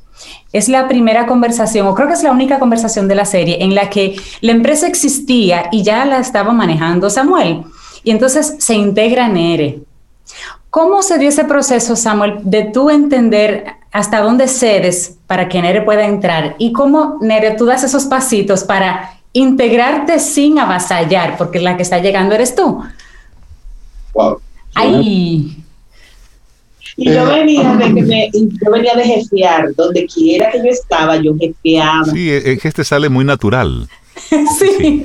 Es 0.53 0.67
la 0.67 0.87
primera 0.87 1.27
conversación, 1.27 1.87
o 1.87 1.95
creo 1.95 2.07
que 2.07 2.13
es 2.13 2.23
la 2.23 2.31
única 2.31 2.59
conversación 2.59 3.07
de 3.07 3.15
la 3.15 3.25
serie, 3.25 3.63
en 3.63 3.73
la 3.73 3.89
que 3.89 4.15
la 4.41 4.51
empresa 4.51 4.87
existía 4.87 5.69
y 5.71 5.83
ya 5.83 6.05
la 6.05 6.19
estaba 6.19 6.51
manejando 6.51 7.09
Samuel. 7.09 7.63
Y 8.03 8.11
entonces 8.11 8.55
se 8.59 8.73
integra 8.73 9.27
Nere. 9.27 9.79
¿Cómo 10.69 11.01
se 11.01 11.17
dio 11.17 11.29
ese 11.29 11.45
proceso, 11.45 11.95
Samuel, 11.95 12.39
de 12.43 12.63
tú 12.63 12.89
entender 12.89 13.65
hasta 13.91 14.21
dónde 14.21 14.47
cedes 14.47 15.17
para 15.27 15.49
que 15.49 15.61
Nere 15.61 15.81
pueda 15.81 16.05
entrar? 16.05 16.55
Y 16.57 16.71
cómo, 16.71 17.17
Nere, 17.21 17.51
tú 17.51 17.65
das 17.65 17.83
esos 17.83 18.05
pasitos 18.05 18.63
para 18.63 19.19
integrarte 19.33 20.19
sin 20.19 20.59
avasallar, 20.59 21.37
porque 21.37 21.59
la 21.59 21.77
que 21.77 21.83
está 21.83 21.99
llegando 21.99 22.35
eres 22.35 22.55
tú. 22.55 22.81
Wow. 24.13 24.39
Ay. 24.75 25.63
Y 26.97 27.11
yo 27.11 27.25
venía 27.25 27.75
de 27.75 27.85
que 27.85 28.01
me, 28.01 28.29
yo 28.33 28.71
venía 28.71 28.93
de 28.95 29.03
jefear, 29.03 29.73
donde 29.75 30.05
quiera 30.05 30.51
que 30.51 30.59
yo 30.59 30.69
estaba, 30.69 31.17
yo 31.17 31.35
jefeaba. 31.37 32.05
Sí, 32.05 32.29
es 32.29 32.61
que 32.61 32.67
este 32.67 32.83
sale 32.83 33.09
muy 33.09 33.25
natural. 33.25 33.87
sí. 34.29 35.03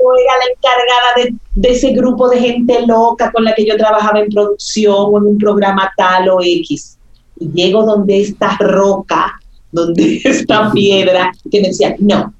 Yo 0.00 0.06
era 0.18 0.34
la 0.38 0.46
encargada 0.52 1.12
de, 1.16 1.34
de, 1.54 1.68
ese 1.70 1.92
grupo 1.92 2.28
de 2.28 2.40
gente 2.40 2.86
loca 2.86 3.30
con 3.32 3.44
la 3.44 3.54
que 3.54 3.64
yo 3.64 3.76
trabajaba 3.76 4.20
en 4.20 4.30
producción 4.30 4.94
o 4.96 5.18
en 5.18 5.26
un 5.26 5.38
programa 5.38 5.92
tal 5.96 6.28
o 6.28 6.40
X. 6.42 6.98
Y 7.38 7.50
llego 7.52 7.84
donde 7.84 8.20
esta 8.20 8.56
roca, 8.58 9.40
donde 9.70 10.20
esta 10.24 10.72
piedra, 10.72 11.32
que 11.50 11.60
me 11.60 11.68
decía, 11.68 11.94
no, 11.98 12.34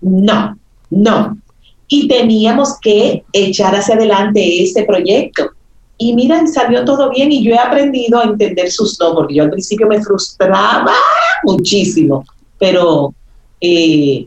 no, 0.00 0.56
no. 0.90 1.38
Y 1.88 2.06
teníamos 2.06 2.78
que 2.80 3.24
echar 3.32 3.74
hacia 3.74 3.94
adelante 3.94 4.62
ese 4.62 4.84
proyecto. 4.84 5.50
Y 5.98 6.14
mira, 6.14 6.46
salió 6.46 6.84
todo 6.84 7.10
bien 7.10 7.32
y 7.32 7.42
yo 7.42 7.52
he 7.52 7.58
aprendido 7.58 8.20
a 8.20 8.24
entender 8.24 8.70
sus 8.70 8.98
no, 9.00 9.14
porque 9.14 9.34
yo 9.34 9.42
al 9.42 9.50
principio 9.50 9.88
me 9.88 10.00
frustraba 10.00 10.94
muchísimo, 11.42 12.24
pero 12.56 13.12
eh, 13.60 14.26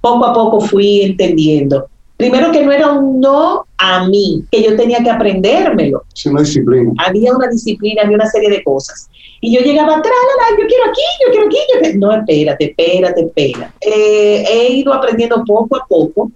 poco 0.00 0.24
a 0.24 0.34
poco 0.34 0.60
fui 0.60 1.02
entendiendo. 1.02 1.88
Primero 2.16 2.52
que 2.52 2.64
no 2.64 2.72
era 2.72 2.90
un 2.92 3.20
no 3.20 3.64
a 3.78 4.06
mí, 4.06 4.44
que 4.50 4.62
yo 4.62 4.76
tenía 4.76 4.98
que 5.02 5.10
aprendérmelo. 5.10 6.04
Sí, 6.14 6.28
una 6.28 6.42
disciplina. 6.42 6.92
Había 7.04 7.34
una 7.34 7.48
disciplina, 7.48 8.02
había 8.02 8.16
una 8.16 8.26
serie 8.26 8.50
de 8.50 8.62
cosas. 8.62 9.08
Y 9.40 9.54
yo 9.54 9.60
llegaba 9.60 9.96
atrás, 9.96 10.14
yo 10.58 10.66
quiero 10.66 10.84
aquí, 10.84 11.00
yo 11.24 11.32
quiero 11.32 11.46
aquí. 11.46 11.56
Yo 11.74 11.80
quiero... 11.80 11.98
No, 11.98 12.12
espérate, 12.12 12.64
espérate, 12.66 13.20
espérate. 13.22 13.72
Eh, 13.80 14.44
he 14.48 14.72
ido 14.74 14.92
aprendiendo 14.92 15.42
poco 15.44 15.76
a 15.76 15.84
poco. 15.86 16.30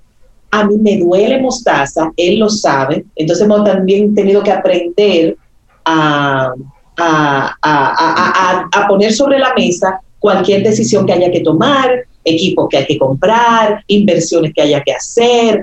A 0.61 0.67
mí 0.67 0.77
me 0.79 0.99
duele 0.99 1.41
mostaza, 1.41 2.11
él 2.17 2.39
lo 2.39 2.49
sabe. 2.49 3.05
Entonces 3.15 3.45
hemos 3.45 3.65
también 3.65 4.15
tenido 4.15 4.43
que 4.43 4.53
aprender 4.53 5.37
a, 5.85 6.53
a, 6.97 7.57
a, 7.63 8.69
a 8.73 8.89
poner 8.89 9.13
sobre 9.13 9.39
la 9.39 9.53
mesa 9.55 10.01
cualquier 10.19 10.63
decisión 10.63 11.07
que 11.07 11.13
haya 11.13 11.31
que 11.31 11.41
tomar, 11.41 11.91
equipos 12.25 12.69
que 12.69 12.79
hay 12.79 12.87
que 12.87 12.99
comprar, 12.99 13.85
inversiones 13.87 14.53
que 14.55 14.63
haya 14.63 14.83
que 14.83 14.93
hacer, 14.93 15.63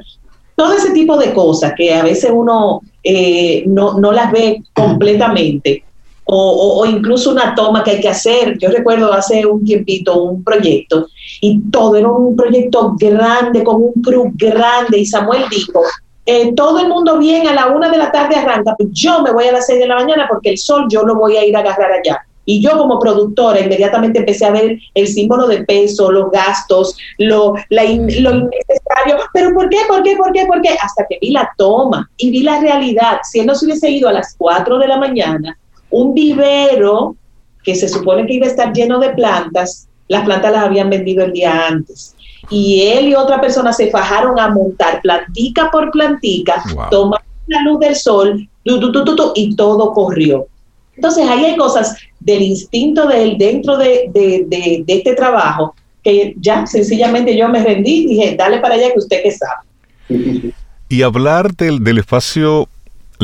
todo 0.56 0.78
ese 0.78 0.92
tipo 0.92 1.18
de 1.18 1.34
cosas 1.34 1.74
que 1.76 1.94
a 1.94 2.04
veces 2.04 2.32
uno 2.34 2.82
eh, 3.04 3.64
no, 3.66 4.00
no, 4.00 4.12
las 4.12 4.32
ve 4.32 4.62
completamente. 4.74 5.84
O, 6.26 6.86
incluso 6.86 7.32
una 7.32 7.54
toma 7.54 7.84
que 7.84 7.92
hay 7.92 8.02
que 8.02 8.10
hacer. 8.10 8.58
Yo 8.58 8.70
recuerdo 8.70 9.12
hace 9.12 9.46
un 9.46 9.64
tiempito 9.64 10.24
un 10.24 10.44
proyecto 10.44 11.08
y 11.42 11.60
todo 11.70 11.96
era 11.96 12.10
un 12.10 12.36
proyecto 12.36 12.96
grande, 12.98 13.64
con 13.64 13.82
un 13.82 13.94
crew 14.02 14.32
grande 14.36 15.00
y 15.00 15.06
Samuel 15.06 15.44
dijo, 15.50 15.82
eh, 16.26 16.54
todo 16.56 16.80
el 16.80 16.88
mundo 16.88 17.18
bien, 17.18 17.48
a 17.48 17.54
la 17.54 17.68
una 17.68 17.90
de 17.90 17.98
la 17.98 18.12
tarde 18.12 18.36
arranca, 18.36 18.74
pues 18.78 18.90
yo 18.94 19.22
me 19.22 19.32
voy 19.32 19.46
a 19.46 19.52
las 19.52 19.66
seis 19.66 19.80
de 19.80 19.88
la 19.88 19.96
mañana 19.96 20.26
porque 20.30 20.52
el 20.52 20.58
sol 20.58 20.86
yo 20.90 21.04
lo 21.04 21.16
voy 21.16 21.36
a 21.36 21.46
ir 21.46 21.56
a 21.56 21.60
agarrar 21.60 21.92
allá. 21.92 22.26
Y 22.46 22.62
yo 22.62 22.78
como 22.78 23.00
productora 23.00 23.62
inmediatamente 23.62 24.20
empecé 24.20 24.46
a 24.46 24.52
ver 24.52 24.78
el 24.94 25.08
símbolo 25.08 25.48
de 25.48 25.64
peso, 25.64 26.12
los 26.12 26.30
gastos, 26.32 26.98
lo, 27.18 27.54
lo 27.70 27.84
innecesario. 27.84 29.18
Pero 29.34 29.54
¿por 29.54 29.70
qué? 29.70 29.78
¿Por 29.88 30.04
qué? 30.04 30.16
¿Por 30.18 30.32
qué? 30.34 30.46
¿Por 30.46 30.62
qué? 30.62 30.76
Hasta 30.82 31.06
que 31.10 31.20
vi 31.22 31.32
la 31.32 31.50
toma 31.58 32.10
y 32.18 32.32
vi 32.32 32.44
la 32.44 32.60
realidad. 32.60 33.20
Si 33.24 33.40
él 33.40 33.46
no 33.46 33.56
se 33.56 33.66
hubiese 33.66 33.90
ido 33.90 34.10
a 34.10 34.14
las 34.14 34.36
4 34.38 34.78
de 34.78 34.88
la 34.88 34.98
mañana, 34.98 35.58
un 35.94 36.14
vivero 36.14 37.16
que 37.64 37.76
se 37.76 37.88
supone 37.88 38.26
que 38.26 38.34
iba 38.34 38.48
a 38.48 38.50
estar 38.50 38.74
lleno 38.74 39.00
de 39.00 39.12
plantas, 39.12 39.88
las 40.08 40.26
plantas 40.26 40.52
las 40.52 40.66
habían 40.66 40.90
vendido 40.90 41.24
el 41.24 41.32
día 41.32 41.68
antes. 41.68 42.16
Y 42.50 42.82
él 42.82 43.10
y 43.10 43.16
otra 43.16 43.40
persona 43.40 43.72
se 43.72 43.90
fajaron 43.90 44.40
a 44.40 44.50
montar 44.50 45.02
plantica 45.02 45.70
por 45.72 45.92
plantica, 45.92 46.62
wow. 46.74 47.14
la 47.48 47.62
luz 47.62 47.80
del 47.80 47.96
sol, 47.96 48.50
y 48.64 49.56
todo 49.56 49.94
corrió. 49.94 50.48
Entonces 50.96 51.28
ahí 51.28 51.46
hay 51.46 51.58
cosas 51.58 51.96
del 52.20 52.42
instinto 52.42 53.08
de 53.08 53.24
él 53.24 53.38
dentro 53.38 53.78
de, 53.78 54.10
de, 54.14 54.46
de, 54.48 54.84
de, 54.86 54.94
este 54.94 55.16
trabajo 55.16 55.76
que 56.04 56.36
ya 56.40 56.66
sencillamente 56.66 57.36
yo 57.38 57.50
me 57.50 57.64
rendí 57.64 58.04
y 58.04 58.08
dije, 58.08 58.36
dale 58.38 58.60
para 58.60 58.76
allá 58.76 58.92
que 58.92 59.00
usted 59.00 59.24
que 59.24 59.32
sabe. 59.32 60.54
Y 60.90 61.02
hablar 61.02 61.56
del, 61.56 61.84
del 61.84 62.00
espacio 62.00 62.68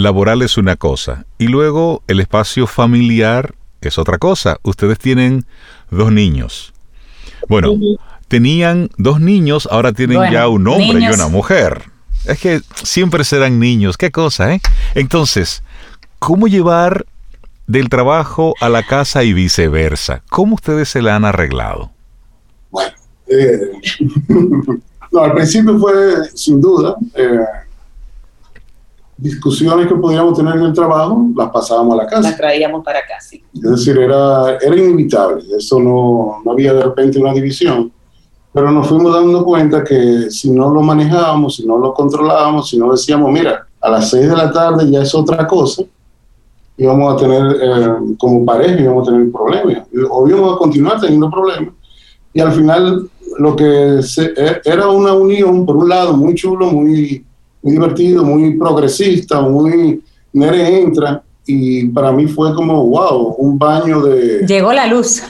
laboral 0.04 0.42
es 0.42 0.58
una 0.58 0.76
cosa 0.76 1.26
y 1.38 1.48
luego 1.48 2.04
el 2.08 2.20
espacio 2.20 2.68
familiar 2.68 3.56
es 3.82 3.98
otra 3.98 4.18
cosa. 4.18 4.58
Ustedes 4.64 5.00
tienen 5.00 5.46
dos 5.90 6.12
niños. 6.12 6.74
Bueno, 7.48 7.74
tenían 8.28 8.90
dos 8.98 9.22
niños, 9.22 9.68
ahora 9.72 9.94
tienen 9.94 10.18
bueno, 10.18 10.34
ya 10.34 10.48
un 10.48 10.68
hombre 10.68 11.00
niños. 11.00 11.12
y 11.12 11.16
una 11.16 11.28
mujer. 11.28 11.84
Es 12.26 12.40
que 12.40 12.62
siempre 12.84 13.24
serán 13.24 13.60
niños, 13.60 13.98
qué 13.98 14.12
cosa, 14.12 14.54
¿eh? 14.54 14.62
Entonces, 14.94 15.64
¿cómo 16.20 16.48
llevar 16.48 17.06
del 17.70 17.88
trabajo 17.88 18.56
a 18.62 18.68
la 18.68 18.82
casa 18.82 19.24
y 19.24 19.32
viceversa. 19.32 20.24
¿Cómo 20.32 20.56
ustedes 20.56 20.90
se 20.90 21.04
la 21.04 21.16
han 21.16 21.24
arreglado? 21.24 21.92
Bueno, 22.72 22.92
eh, 23.28 23.60
no, 25.12 25.22
al 25.22 25.34
principio 25.36 25.78
fue 25.78 25.94
sin 26.34 26.60
duda 26.60 26.96
eh, 27.14 27.40
discusiones 29.22 29.88
que 29.88 29.96
podíamos 29.96 30.38
tener 30.38 30.56
en 30.56 30.64
el 30.64 30.74
trabajo, 30.74 31.28
las 31.36 31.50
pasábamos 31.50 31.94
a 31.94 32.04
la 32.04 32.08
casa. 32.08 32.30
Las 32.30 32.38
traíamos 32.38 32.84
para 32.84 33.00
acá, 33.00 33.20
sí. 33.20 33.44
Es 33.54 33.62
decir, 33.62 33.98
era, 33.98 34.58
era 34.58 34.76
inevitable, 34.76 35.44
eso 35.58 35.80
no, 35.80 36.42
no 36.44 36.52
había 36.52 36.74
de 36.74 36.84
repente 36.84 37.20
una 37.20 37.34
división, 37.34 37.92
pero 38.54 38.72
nos 38.72 38.88
fuimos 38.88 39.14
dando 39.14 39.44
cuenta 39.44 39.84
que 39.84 40.32
si 40.32 40.52
no 40.52 40.70
lo 40.70 40.82
manejábamos, 40.82 41.58
si 41.58 41.66
no 41.66 41.78
lo 41.78 41.94
controlábamos, 41.94 42.70
si 42.70 42.78
no 42.78 42.92
decíamos, 42.92 43.32
mira, 43.32 43.68
a 43.82 43.90
las 43.90 44.10
seis 44.10 44.30
de 44.30 44.36
la 44.36 44.52
tarde 44.52 44.90
ya 44.90 45.02
es 45.02 45.14
otra 45.14 45.46
cosa, 45.46 45.84
íbamos 46.78 47.14
a 47.14 47.18
tener, 47.18 47.58
eh, 47.62 48.16
como 48.18 48.46
pareja, 48.46 48.82
íbamos 48.82 49.08
a 49.08 49.12
tener 49.12 49.32
problemas, 49.32 49.88
o 50.10 50.28
íbamos 50.28 50.56
a 50.56 50.58
continuar 50.58 51.00
teniendo 51.00 51.30
problemas. 51.30 51.74
Y 52.34 52.40
al 52.40 52.54
final, 52.54 53.10
lo 53.38 53.56
que 53.56 54.02
se, 54.02 54.34
e, 54.36 54.62
era 54.64 54.88
una 54.88 55.14
unión, 55.14 55.66
por 55.66 55.76
un 55.76 55.90
lado, 55.90 56.16
muy 56.16 56.36
chulo, 56.36 56.68
muy, 56.68 57.26
muy 57.62 57.74
divertido, 57.74 58.24
muy 58.24 58.58
progresista, 58.58 59.42
muy. 59.42 60.04
Nere 60.32 60.82
entra, 60.82 61.24
y 61.46 61.86
para 61.88 62.12
mí 62.12 62.28
fue 62.28 62.54
como, 62.54 62.86
wow, 62.86 63.36
un 63.40 63.58
baño 63.58 64.02
de. 64.02 64.46
Llegó 64.46 64.72
la 64.72 64.86
luz. 64.86 65.24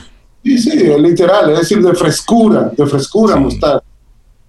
Sí, 0.44 0.58
sí, 0.58 0.78
literal, 0.98 1.52
es 1.52 1.60
decir, 1.60 1.82
de 1.82 1.94
frescura, 1.94 2.72
de 2.76 2.86
frescura 2.86 3.36
mostrar. 3.36 3.82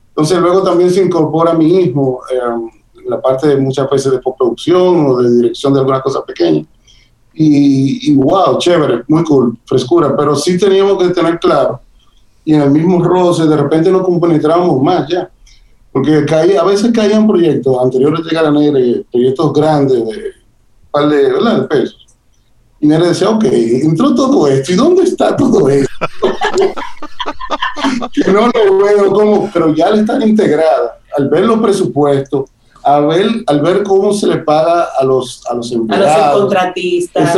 Entonces 0.08 0.38
luego 0.38 0.62
también 0.62 0.90
se 0.90 1.02
incorpora 1.02 1.54
mi 1.54 1.78
hijo 1.78 2.22
eh, 2.32 2.38
en 3.02 3.10
la 3.10 3.20
parte 3.20 3.48
de 3.48 3.56
muchas 3.56 3.88
veces 3.88 4.12
de 4.12 4.18
postproducción 4.18 5.06
o 5.06 5.22
de 5.22 5.36
dirección 5.36 5.72
de 5.72 5.80
alguna 5.80 6.00
cosa 6.00 6.24
pequeña. 6.24 6.64
Y, 7.32 8.10
y, 8.10 8.14
wow, 8.16 8.58
chévere, 8.58 9.04
muy 9.08 9.22
cool, 9.24 9.56
frescura, 9.64 10.14
pero 10.16 10.34
sí 10.34 10.58
teníamos 10.58 10.98
que 10.98 11.10
tener 11.10 11.38
claro, 11.38 11.80
y 12.44 12.54
en 12.54 12.62
el 12.62 12.70
mismo 12.70 13.02
roce 13.02 13.46
de 13.46 13.56
repente 13.56 13.90
nos 13.90 14.02
compenetrábamos 14.02 14.82
más 14.82 15.08
ya, 15.08 15.30
porque 15.92 16.24
caía, 16.24 16.60
a 16.60 16.64
veces 16.64 16.92
caían 16.92 17.26
proyectos 17.26 17.76
anteriores 17.82 18.24
de 18.24 18.30
Gara 18.30 18.50
Negra, 18.50 18.80
proyectos 19.10 19.52
grandes 19.52 20.06
de 20.06 20.32
par 20.90 21.08
de, 21.08 21.32
¿verdad? 21.32 21.62
de 21.62 21.68
pesos, 21.68 22.06
y 22.80 22.86
me 22.86 22.98
decía, 22.98 23.28
ok, 23.28 23.44
entró 23.44 24.14
todo 24.14 24.48
esto, 24.48 24.72
¿y 24.72 24.76
dónde 24.76 25.02
está 25.02 25.36
todo 25.36 25.68
esto? 25.68 25.90
que 28.12 28.32
no 28.32 28.48
lo 28.48 28.78
veo 28.78 29.12
como, 29.12 29.50
pero 29.52 29.74
ya 29.74 29.90
le 29.90 30.00
están 30.00 30.22
integrada. 30.22 30.98
Al 31.16 31.28
ver 31.28 31.44
los 31.44 31.60
presupuestos, 31.60 32.50
a 32.82 33.00
ver, 33.00 33.26
al 33.46 33.60
ver 33.60 33.82
cómo 33.82 34.12
se 34.12 34.26
le 34.26 34.38
paga 34.38 34.88
a 34.98 35.04
los, 35.04 35.44
a 35.46 35.54
los 35.54 35.70
empleados. 35.72 36.08
A 36.08 36.32
los 36.32 36.40
contratistas. 36.40 37.36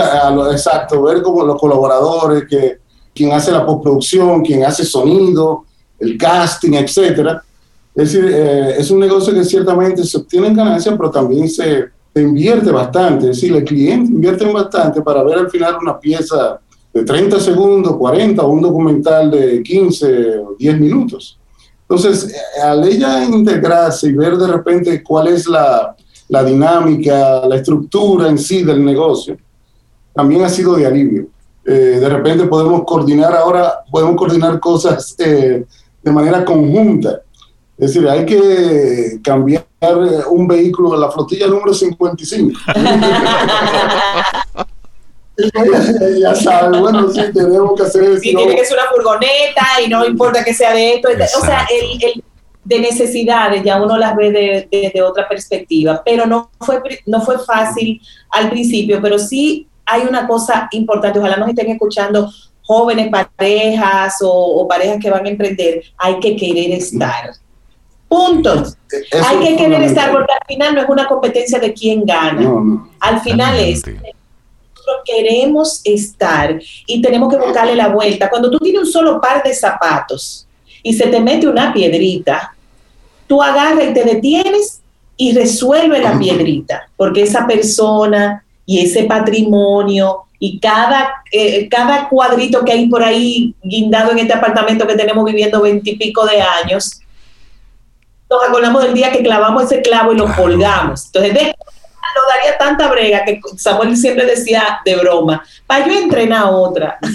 exacto, 0.52 1.02
ver 1.02 1.22
cómo 1.22 1.44
los 1.44 1.58
colaboradores, 1.58 2.44
que 2.48 2.78
quien 3.14 3.32
hace 3.32 3.50
la 3.50 3.66
postproducción, 3.66 4.42
quien 4.42 4.64
hace 4.64 4.84
sonido, 4.84 5.64
el 5.98 6.16
casting, 6.16 6.74
etcétera. 6.74 7.42
Es 7.94 8.12
decir, 8.12 8.30
eh, 8.32 8.76
es 8.78 8.90
un 8.90 9.00
negocio 9.00 9.34
que 9.34 9.44
ciertamente 9.44 10.04
se 10.04 10.16
obtienen 10.16 10.54
ganancias, 10.54 10.94
pero 10.96 11.10
también 11.10 11.48
se, 11.48 11.88
se 12.14 12.22
invierte 12.22 12.70
bastante, 12.70 13.30
es 13.30 13.36
decir, 13.36 13.54
el 13.54 13.64
cliente 13.64 14.10
invierte 14.10 14.50
bastante 14.50 15.02
para 15.02 15.22
ver 15.22 15.38
al 15.38 15.50
final 15.50 15.76
una 15.80 15.98
pieza 15.98 16.58
de 16.92 17.04
30 17.04 17.40
segundos, 17.40 17.96
40 17.96 18.42
o 18.42 18.48
un 18.48 18.62
documental 18.62 19.30
de 19.30 19.62
15 19.62 20.38
o 20.38 20.56
10 20.58 20.80
minutos. 20.80 21.38
Entonces, 21.82 22.34
al 22.62 22.86
ella 22.88 23.24
integrarse 23.24 24.08
y 24.08 24.12
ver 24.12 24.36
de 24.36 24.46
repente 24.46 25.02
cuál 25.02 25.28
es 25.28 25.46
la, 25.46 25.94
la 26.28 26.42
dinámica, 26.42 27.46
la 27.46 27.56
estructura 27.56 28.28
en 28.28 28.38
sí 28.38 28.62
del 28.62 28.82
negocio, 28.82 29.36
también 30.14 30.42
ha 30.42 30.48
sido 30.48 30.76
de 30.76 30.86
alivio. 30.86 31.26
Eh, 31.64 31.98
de 32.00 32.08
repente 32.08 32.46
podemos 32.46 32.84
coordinar 32.84 33.34
ahora, 33.34 33.84
podemos 33.90 34.16
coordinar 34.16 34.58
cosas 34.58 35.14
eh, 35.18 35.64
de 36.02 36.10
manera 36.10 36.44
conjunta. 36.44 37.20
Es 37.82 37.92
decir, 37.92 38.08
hay 38.08 38.24
que 38.24 39.18
cambiar 39.24 39.66
un 40.30 40.46
vehículo 40.46 40.92
de 40.92 40.98
la 40.98 41.10
flotilla 41.10 41.48
número 41.48 41.74
55. 41.74 42.60
ya 46.20 46.34
sabes, 46.36 46.80
bueno, 46.80 47.10
sí, 47.10 47.22
tenemos 47.34 47.76
que 47.76 47.82
hacer 47.82 48.04
eso. 48.04 48.20
Sí, 48.20 48.36
tiene 48.36 48.54
que 48.54 48.64
ser 48.64 48.78
una 48.78 48.88
furgoneta 48.88 49.66
y 49.84 49.88
no 49.88 50.06
importa 50.06 50.44
que 50.44 50.54
sea 50.54 50.74
de 50.74 50.94
esto. 50.94 51.08
O 51.40 51.44
sea, 51.44 51.66
el, 51.72 52.22
de 52.62 52.78
necesidades 52.78 53.64
ya 53.64 53.82
uno 53.82 53.98
las 53.98 54.14
ve 54.14 54.30
desde 54.30 54.92
de, 54.94 55.02
otra 55.02 55.28
perspectiva, 55.28 56.02
pero 56.04 56.24
no 56.24 56.52
fue, 56.60 56.80
no 57.06 57.20
fue 57.22 57.40
fácil 57.40 58.00
al 58.30 58.48
principio, 58.48 59.00
pero 59.02 59.18
sí 59.18 59.66
hay 59.86 60.02
una 60.02 60.28
cosa 60.28 60.68
importante, 60.70 61.18
ojalá 61.18 61.36
nos 61.36 61.48
estén 61.48 61.72
escuchando 61.72 62.30
jóvenes 62.62 63.10
parejas 63.10 64.22
o, 64.22 64.30
o 64.30 64.68
parejas 64.68 64.98
que 65.02 65.10
van 65.10 65.26
a 65.26 65.30
emprender, 65.30 65.82
hay 65.98 66.20
que 66.20 66.36
querer 66.36 66.70
estar 66.70 67.32
Puntos. 68.12 68.76
Hay 69.24 69.38
que 69.38 69.56
querer 69.56 69.82
estar, 69.84 70.12
porque 70.12 70.32
al 70.38 70.46
final 70.46 70.74
no 70.74 70.82
es 70.82 70.88
una 70.90 71.06
competencia 71.06 71.58
de 71.58 71.72
quién 71.72 72.04
gana. 72.04 72.46
Al 73.00 73.20
final 73.22 73.58
es 73.58 73.82
nosotros 73.86 75.02
queremos 75.06 75.80
estar 75.84 76.60
y 76.86 77.00
tenemos 77.00 77.32
que 77.32 77.40
buscarle 77.40 77.74
la 77.74 77.88
vuelta. 77.88 78.28
Cuando 78.28 78.50
tú 78.50 78.58
tienes 78.58 78.82
un 78.82 78.86
solo 78.86 79.18
par 79.18 79.42
de 79.42 79.54
zapatos 79.54 80.46
y 80.82 80.92
se 80.92 81.06
te 81.06 81.20
mete 81.20 81.48
una 81.48 81.72
piedrita, 81.72 82.54
tú 83.26 83.40
agarras 83.40 83.90
y 83.90 83.94
te 83.94 84.04
detienes 84.04 84.82
y 85.16 85.32
resuelve 85.32 86.00
la 86.00 86.18
piedrita, 86.18 86.90
porque 86.96 87.22
esa 87.22 87.46
persona 87.46 88.44
y 88.66 88.80
ese 88.80 89.04
patrimonio 89.04 90.24
y 90.38 90.58
cada, 90.58 91.22
eh, 91.30 91.68
cada 91.68 92.08
cuadrito 92.08 92.64
que 92.64 92.72
hay 92.72 92.88
por 92.88 93.02
ahí 93.02 93.54
guindado 93.62 94.10
en 94.10 94.18
este 94.18 94.34
apartamento 94.34 94.86
que 94.86 94.96
tenemos 94.96 95.24
viviendo 95.24 95.62
veintipico 95.62 96.26
de 96.26 96.42
años, 96.42 97.01
nos 98.32 98.48
acordamos 98.48 98.82
del 98.82 98.94
día 98.94 99.12
que 99.12 99.22
clavamos 99.22 99.64
ese 99.64 99.82
clavo 99.82 100.12
y 100.12 100.16
lo 100.16 100.32
colgamos. 100.34 101.06
Entonces, 101.06 101.34
de 101.34 101.54
no 102.14 102.20
daría 102.28 102.58
tanta 102.58 102.90
brega 102.90 103.24
que 103.24 103.40
Samuel 103.56 103.96
siempre 103.96 104.26
decía 104.26 104.80
de 104.84 104.96
broma, 104.96 105.42
para 105.66 105.86
yo 105.86 105.92
entrenar 105.94 106.44
otra. 106.50 106.98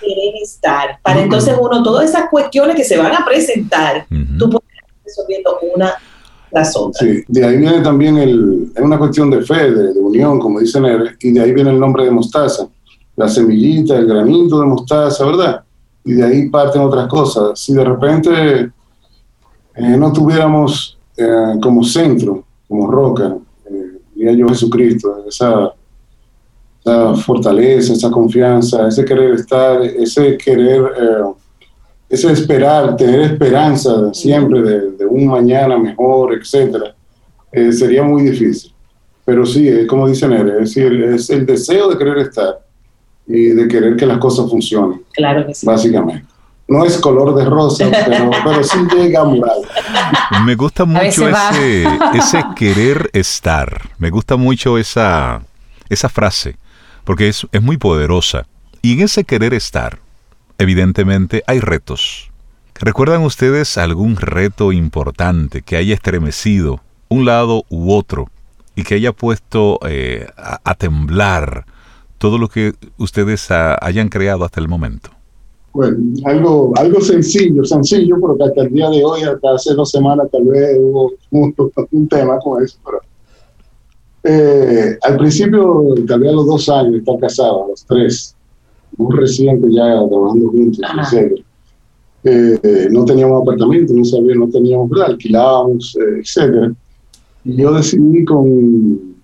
quieren 0.00 0.36
estar. 0.42 0.98
Para 1.02 1.20
entonces 1.20 1.56
uno, 1.60 1.82
todas 1.82 2.08
esas 2.08 2.28
cuestiones 2.30 2.76
que 2.76 2.84
se 2.84 2.96
van 2.96 3.12
a 3.12 3.24
presentar, 3.24 4.06
tú 4.38 4.50
puedes 4.50 4.68
ir 4.74 4.84
resolviendo 5.04 5.58
una 5.74 5.94
tras 6.50 6.76
otra. 6.76 7.00
Sí, 7.04 7.24
de 7.26 7.44
ahí 7.44 7.56
viene 7.56 7.80
también 7.80 8.18
el, 8.18 8.70
es 8.74 8.82
una 8.82 8.98
cuestión 8.98 9.30
de 9.30 9.42
fe, 9.42 9.70
de, 9.72 9.98
unión, 9.98 10.38
como 10.38 10.60
dicen 10.60 10.84
él, 10.84 11.16
y 11.20 11.32
de 11.32 11.40
ahí 11.40 11.52
viene 11.52 11.70
el 11.70 11.80
nombre 11.80 12.04
de 12.04 12.12
mostaza, 12.12 12.68
la 13.16 13.28
semillita, 13.28 13.96
el 13.96 14.06
granito 14.06 14.60
de 14.60 14.66
mostaza, 14.66 15.24
¿verdad? 15.26 15.65
Y 16.06 16.12
de 16.14 16.24
ahí 16.24 16.48
parten 16.48 16.82
otras 16.82 17.08
cosas. 17.08 17.58
Si 17.58 17.74
de 17.74 17.84
repente 17.84 18.70
eh, 19.74 19.96
no 19.98 20.12
tuviéramos 20.12 20.96
eh, 21.16 21.58
como 21.60 21.82
centro, 21.82 22.44
como 22.68 22.88
roca, 22.88 23.36
eh, 23.68 24.36
yo 24.36 24.48
Jesucristo, 24.48 25.24
esa, 25.28 25.72
fortaleza, 27.16 27.94
esa 27.94 28.08
confianza, 28.08 28.86
ese 28.86 29.04
querer 29.04 29.34
estar, 29.34 29.82
ese 29.82 30.38
querer, 30.38 30.92
ese 32.08 32.30
esperar, 32.30 32.94
tener 32.96 33.22
esperanza 33.22 34.14
siempre 34.14 34.62
de, 34.62 35.04
un 35.04 35.26
mañana 35.26 35.76
mejor, 35.76 36.32
etcétera, 36.34 36.94
sería 37.72 38.04
muy 38.04 38.22
difícil. 38.22 38.72
Pero 39.24 39.44
sí, 39.44 39.66
es 39.66 39.88
como 39.88 40.06
dice 40.06 40.28
Nere, 40.28 40.52
es 40.52 40.74
decir, 40.74 40.92
es 41.02 41.28
el 41.30 41.44
deseo 41.44 41.88
de 41.88 41.98
querer 41.98 42.18
estar 42.18 42.65
y 43.26 43.48
de 43.48 43.68
querer 43.68 43.96
que 43.96 44.06
las 44.06 44.18
cosas 44.18 44.48
funcionen. 44.48 45.02
Claro 45.12 45.46
que 45.46 45.54
sí. 45.54 45.66
Básicamente. 45.66 46.24
No 46.68 46.84
es 46.84 46.98
color 46.98 47.34
de 47.36 47.44
rosa, 47.44 47.88
pero, 47.90 48.30
pero 48.44 48.64
sí 48.64 48.78
llega 48.92 49.24
moral. 49.24 49.58
Me 50.44 50.56
gusta 50.56 50.84
mucho 50.84 51.28
ese, 51.28 51.84
ese 52.14 52.44
querer 52.56 53.08
estar. 53.12 53.88
Me 53.98 54.10
gusta 54.10 54.36
mucho 54.36 54.76
esa, 54.76 55.42
esa 55.88 56.08
frase, 56.08 56.56
porque 57.04 57.28
es, 57.28 57.46
es 57.52 57.62
muy 57.62 57.76
poderosa. 57.76 58.46
Y 58.82 58.94
en 58.94 59.02
ese 59.02 59.24
querer 59.24 59.54
estar, 59.54 59.98
evidentemente 60.58 61.44
hay 61.46 61.60
retos. 61.60 62.30
¿Recuerdan 62.78 63.22
ustedes 63.22 63.78
algún 63.78 64.16
reto 64.16 64.72
importante 64.72 65.62
que 65.62 65.76
haya 65.76 65.94
estremecido 65.94 66.80
un 67.08 67.24
lado 67.24 67.64
u 67.68 67.92
otro 67.92 68.28
y 68.74 68.82
que 68.82 68.96
haya 68.96 69.12
puesto 69.12 69.78
eh, 69.88 70.26
a, 70.36 70.74
temblar 70.74 71.64
todo 72.18 72.38
lo 72.38 72.48
que 72.48 72.74
ustedes 72.98 73.48
hayan 73.50 74.08
creado 74.08 74.44
hasta 74.44 74.60
el 74.60 74.68
momento? 74.68 75.10
Bueno, 75.72 75.98
algo, 76.24 76.72
algo 76.76 77.00
sencillo, 77.02 77.62
sencillo, 77.64 78.16
porque 78.18 78.44
hasta 78.44 78.62
el 78.62 78.72
día 78.72 78.88
de 78.88 79.04
hoy, 79.04 79.22
hasta 79.22 79.54
hace 79.54 79.74
dos 79.74 79.90
semanas 79.90 80.26
tal 80.32 80.44
vez 80.44 80.78
hubo 80.80 81.12
un, 81.30 82.08
tema 82.08 82.38
con 82.38 82.62
eso, 82.62 82.78
pero 82.82 83.00
eh, 84.24 84.98
al 85.02 85.16
principio, 85.18 85.84
tal 86.08 86.20
vez 86.20 86.30
a 86.30 86.34
los 86.34 86.46
dos 86.46 86.68
años, 86.70 86.94
estar 86.94 87.18
casado, 87.20 87.64
a 87.64 87.68
los 87.68 87.84
tres, 87.84 88.34
muy 88.96 89.14
reciente 89.16 89.68
ya 89.70 89.84
trabajando 90.08 90.48
juntos, 90.48 90.80
eh, 92.24 92.88
no 92.90 93.04
teníamos 93.04 93.42
apartamento, 93.42 93.92
no 93.92 94.04
sabía, 94.04 94.34
no 94.34 94.48
teníamos, 94.48 94.90
alquilábamos, 95.00 95.96
eh, 95.96 96.20
etcétera. 96.20 96.72
Y 97.44 97.56
yo 97.56 97.72
decidí 97.72 98.24
con 98.24 99.15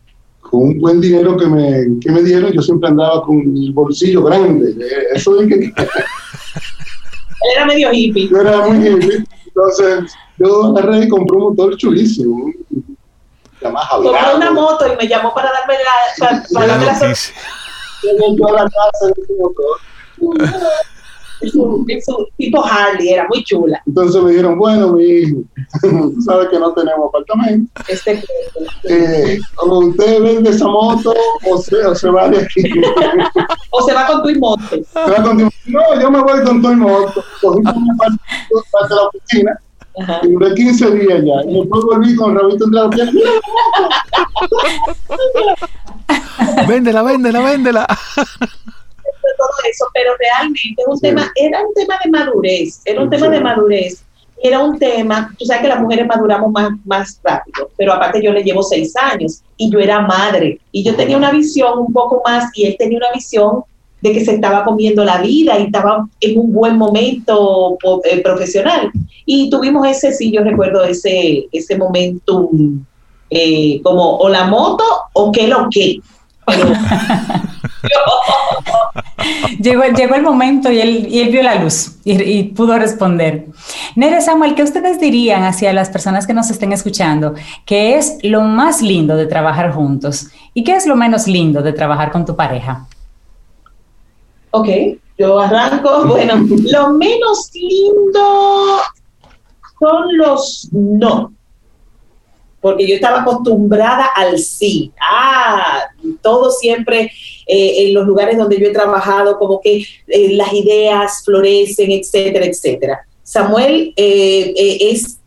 con 0.53 0.65
un 0.65 0.79
buen 0.81 1.01
dinero 1.01 1.35
que 1.39 1.47
me, 1.47 1.99
que 1.99 2.13
me 2.13 2.23
dieron, 2.23 2.53
yo 2.53 2.61
siempre 2.61 2.91
andaba 2.91 3.23
con 3.25 3.41
el 3.41 3.73
bolsillo 3.73 4.23
grande. 4.23 4.77
Eso 5.15 5.37
de 5.37 5.49
que... 5.49 5.73
era 7.55 7.65
medio 7.65 7.91
hippie. 7.91 8.29
Yo 8.29 8.43
era 8.43 8.69
muy 8.69 8.87
hippie. 8.87 9.25
Entonces, 9.47 10.13
yo 10.39 10.67
agarré 10.67 11.05
y 11.05 11.09
compré 11.09 11.39
un 11.39 11.45
motor 11.45 11.75
chulísimo. 11.79 12.53
Compré 13.63 14.35
una 14.37 14.51
moto 14.51 14.93
y 14.93 14.97
me 14.97 15.09
llamó 15.09 15.33
para 15.33 15.51
darme 15.53 15.73
la, 15.73 16.27
para, 16.27 16.43
para 16.53 16.67
darme 16.67 16.85
la, 16.85 16.93
la 18.53 18.71
casa 18.71 19.07
un, 21.55 21.87
tipo 22.37 22.65
Harley, 22.65 23.11
era 23.11 23.27
muy 23.29 23.43
chula. 23.45 23.83
Entonces 23.87 24.23
me 24.23 24.31
dijeron, 24.31 24.59
bueno, 24.59 24.93
mi 24.93 25.05
hijo, 25.05 25.39
tú 25.81 26.23
sabes 26.25 26.49
que 26.49 26.59
no 26.59 26.73
tenemos 26.73 27.09
apartamento. 27.09 27.83
Este, 27.89 28.23
eh, 28.85 29.39
o 29.59 29.79
usted 29.87 30.23
vende 30.23 30.51
esa 30.51 30.67
moto 30.67 31.15
o 31.49 31.59
se, 31.59 31.95
se 31.95 32.11
va 32.11 32.29
de 32.29 32.43
aquí. 32.43 32.63
o 33.71 33.83
se 33.83 33.95
va 33.95 34.07
con 34.07 34.23
tu 34.23 34.39
moto. 34.39 34.63
Se 34.71 35.11
va 35.11 35.23
con 35.23 35.39
tu 35.39 35.45
No, 35.67 36.01
yo 36.01 36.11
me 36.11 36.21
voy 36.21 36.43
con 36.45 36.63
tu 36.63 36.75
moto. 36.75 37.25
Cogí 37.41 37.59
un 37.59 37.67
apartamento 37.69 38.89
de 38.89 38.95
la 38.95 39.03
oficina. 39.03 39.61
Ajá. 40.01 40.21
Y 40.23 40.29
duré 40.29 40.55
15 40.55 40.91
días 40.93 41.23
ya. 41.25 41.51
Y 41.51 41.61
después 41.61 41.85
volví 41.85 42.17
con 42.17 42.35
Rabito 42.35 42.65
entre 42.65 42.81
la 42.81 42.89
véndela, 46.67 47.03
véndela, 47.03 47.41
véndela. 47.41 47.87
Todo 49.43 49.71
eso, 49.71 49.85
pero 49.93 50.13
realmente 50.19 50.83
un 50.87 51.01
tema, 51.01 51.33
era 51.37 51.61
un 51.67 51.75
tema 51.75 51.95
de 52.05 52.11
madurez, 52.11 52.81
era 52.85 53.03
un 53.03 53.11
tema 53.11 53.29
de 53.29 53.41
madurez. 53.41 54.05
Era 54.45 54.59
un 54.59 54.77
tema, 54.77 55.33
tú 55.39 55.45
sabes 55.45 55.63
que 55.63 55.69
las 55.69 55.81
mujeres 55.81 56.05
maduramos 56.05 56.51
más, 56.51 56.71
más 56.85 57.21
rápido, 57.23 57.71
pero 57.77 57.93
aparte 57.93 58.21
yo 58.21 58.33
le 58.33 58.43
llevo 58.43 58.65
seis 58.65 58.93
años 58.97 59.41
y 59.57 59.71
yo 59.71 59.79
era 59.79 60.01
madre 60.01 60.59
y 60.73 60.83
yo 60.83 60.97
tenía 60.97 61.17
una 61.17 61.31
visión 61.31 61.79
un 61.79 61.93
poco 61.93 62.21
más 62.25 62.51
y 62.57 62.65
él 62.65 62.75
tenía 62.77 62.99
una 62.99 63.13
visión 63.15 63.63
de 64.01 64.13
que 64.13 64.25
se 64.25 64.35
estaba 64.35 64.65
comiendo 64.65 65.05
la 65.05 65.19
vida 65.19 65.59
y 65.61 65.67
estaba 65.67 66.09
en 66.21 66.39
un 66.41 66.53
buen 66.53 66.77
momento 66.77 67.79
eh, 68.03 68.21
profesional. 68.21 68.91
Y 69.25 69.49
tuvimos 69.49 69.87
ese, 69.87 70.13
sí, 70.13 70.33
yo 70.33 70.43
recuerdo 70.43 70.83
ese, 70.83 71.47
ese 71.53 71.77
momentum 71.77 72.85
eh, 73.31 73.81
como 73.83 74.17
o 74.17 74.29
la 74.29 74.47
moto 74.47 74.85
o 75.13 75.31
qué 75.31 75.47
lo 75.47 75.69
que. 75.71 76.01
llegó, 79.61 79.83
llegó 79.85 80.15
el 80.15 80.23
momento 80.23 80.71
y 80.71 80.81
él, 80.81 81.09
y 81.09 81.21
él 81.21 81.31
vio 81.31 81.43
la 81.43 81.57
luz 81.57 81.97
y, 82.05 82.45
pudo 82.45 82.79
responder. 82.79 83.47
Nere 83.97 84.21
Samuel, 84.21 84.55
¿qué 84.55 84.63
ustedes 84.63 85.01
dirían 85.01 85.45
hacia 85.45 85.73
las 85.73 85.91
personas 85.91 86.27
que 86.27 86.35
nos 86.35 86.51
estén 86.51 86.73
escuchando? 86.73 87.35
¿Qué 87.65 87.97
es 87.97 88.19
lo 88.23 88.43
más 88.43 88.83
lindo 88.83 89.17
de 89.17 89.27
trabajar 89.27 89.73
juntos? 89.73 90.29
¿Y 90.55 90.65
qué 90.65 90.77
es 90.77 90.87
lo 90.87 90.97
menos 90.97 91.27
lindo 91.27 91.63
de 91.63 91.73
trabajar 91.73 92.11
con 92.11 92.25
tu 92.25 92.37
pareja? 92.37 92.87
Ok, 94.51 94.69
yo 95.19 95.41
arranco. 95.41 96.07
Bueno, 96.07 96.35
lo 96.37 96.91
menos 96.91 97.51
lindo 97.55 98.81
son 99.79 100.17
los 100.17 100.69
no 100.73 101.33
porque 102.63 102.87
yo 102.87 102.95
estaba 102.95 103.23
acostumbrada 103.23 104.07
al 104.15 104.39
sí. 104.39 104.93
Ah, 105.03 105.81
todo 106.23 106.51
siempre 106.51 107.13
eh, 107.47 107.87
en 107.87 107.95
los 107.95 108.07
lugares 108.07 108.39
donde 108.39 108.59
yo 108.59 108.67
he 108.67 108.73
trabajado, 108.73 109.39
como 109.39 109.61
que 109.61 109.85
eh, 110.07 110.33
las 110.35 110.53
ideas 110.53 111.23
florecen, 111.25 111.91
etcétera, 111.91 112.47
etcétera. 112.47 113.07
Samuel 113.23 113.93
eh, 113.97 114.79
es, 114.81 115.19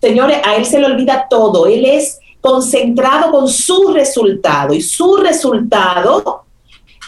señores, 0.00 0.38
a 0.44 0.56
él 0.56 0.64
se 0.64 0.78
le 0.78 0.86
olvida 0.86 1.26
todo, 1.28 1.66
él 1.66 1.84
es 1.84 2.18
concentrado 2.40 3.30
con 3.30 3.48
su 3.48 3.88
resultado 3.92 4.72
y 4.72 4.80
su 4.80 5.16
resultado 5.16 6.44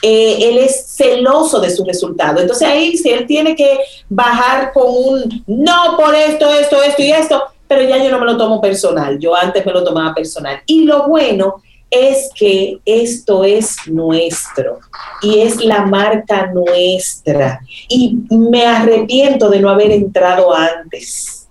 él 0.02 0.56
es 0.56 0.96
celoso 0.96 1.60
de 1.60 1.68
su 1.68 1.84
resultado. 1.84 2.40
Entonces 2.40 2.66
ahí 2.66 2.96
si 2.96 3.10
él 3.10 3.26
tiene 3.26 3.54
que 3.54 3.80
bajar 4.08 4.72
con 4.72 4.86
un 4.86 5.44
no 5.46 5.94
por 5.98 6.14
esto, 6.14 6.50
esto, 6.50 6.82
esto 6.82 7.02
y 7.02 7.12
esto, 7.12 7.42
pero 7.68 7.82
ya 7.82 8.02
yo 8.02 8.10
no 8.10 8.18
me 8.18 8.24
lo 8.24 8.36
tomo 8.38 8.62
personal, 8.62 9.18
yo 9.18 9.36
antes 9.36 9.64
me 9.64 9.72
lo 9.72 9.84
tomaba 9.84 10.14
personal. 10.14 10.60
Y 10.64 10.84
lo 10.84 11.06
bueno 11.06 11.62
es 11.90 12.30
que 12.34 12.78
esto 12.84 13.44
es 13.44 13.76
nuestro 13.86 14.78
y 15.22 15.40
es 15.40 15.62
la 15.64 15.86
marca 15.86 16.46
nuestra. 16.52 17.60
Y 17.88 18.18
me 18.30 18.64
arrepiento 18.64 19.50
de 19.50 19.60
no 19.60 19.68
haber 19.68 19.90
entrado 19.90 20.54
antes. 20.54 21.48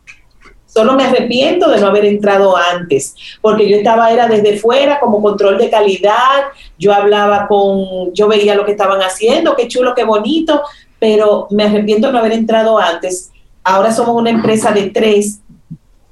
Solo 0.65 0.93
me 0.93 1.03
arrepiento 1.03 1.69
de 1.69 1.81
no 1.81 1.87
haber 1.87 2.05
entrado 2.05 2.55
antes, 2.55 3.15
porque 3.41 3.67
yo 3.67 3.75
estaba, 3.75 4.11
era 4.11 4.27
desde 4.27 4.57
fuera 4.57 4.99
como 4.99 5.21
control 5.21 5.57
de 5.57 5.69
calidad, 5.69 6.43
yo 6.77 6.93
hablaba 6.93 7.47
con, 7.47 8.13
yo 8.13 8.27
veía 8.27 8.55
lo 8.55 8.65
que 8.65 8.71
estaban 8.71 9.01
haciendo, 9.01 9.55
qué 9.55 9.67
chulo, 9.67 9.95
qué 9.95 10.03
bonito, 10.03 10.61
pero 10.99 11.47
me 11.49 11.63
arrepiento 11.63 12.07
de 12.07 12.13
no 12.13 12.19
haber 12.19 12.33
entrado 12.33 12.77
antes. 12.77 13.31
Ahora 13.63 13.91
somos 13.91 14.15
una 14.15 14.29
empresa 14.29 14.71
de 14.71 14.91
tres 14.91 15.39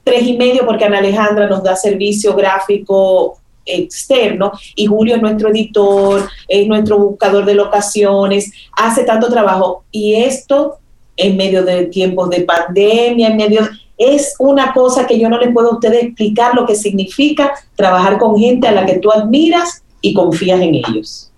tres 0.07 0.23
y 0.23 0.37
medio 0.37 0.65
porque 0.65 0.85
Ana 0.85 0.99
Alejandra 0.99 1.47
nos 1.47 1.61
da 1.61 1.75
servicio 1.75 2.33
gráfico 2.33 3.37
externo 3.67 4.51
y 4.75 4.85
Julio 4.85 5.15
es 5.15 5.21
nuestro 5.21 5.49
editor, 5.49 6.29
es 6.47 6.67
nuestro 6.67 6.97
buscador 6.97 7.45
de 7.45 7.55
locaciones, 7.55 8.51
hace 8.73 9.03
tanto 9.03 9.29
trabajo 9.29 9.83
y 9.91 10.15
esto 10.15 10.77
en 11.15 11.35
medio 11.35 11.63
de 11.63 11.85
tiempos 11.85 12.29
de 12.29 12.41
pandemia, 12.41 13.29
en 13.29 13.37
medio 13.37 13.67
es 13.97 14.35
una 14.37 14.73
cosa 14.73 15.07
que 15.07 15.19
yo 15.19 15.27
no 15.27 15.39
les 15.39 15.51
puedo 15.51 15.71
a 15.71 15.73
ustedes 15.73 16.03
explicar 16.03 16.53
lo 16.53 16.65
que 16.65 16.75
significa 16.75 17.53
trabajar 17.75 18.19
con 18.19 18.37
gente 18.37 18.67
a 18.67 18.71
la 18.71 18.85
que 18.85 18.99
tú 18.99 19.11
admiras 19.11 19.83
y 20.01 20.13
confías 20.13 20.61
en 20.61 20.75
ellos. 20.75 21.31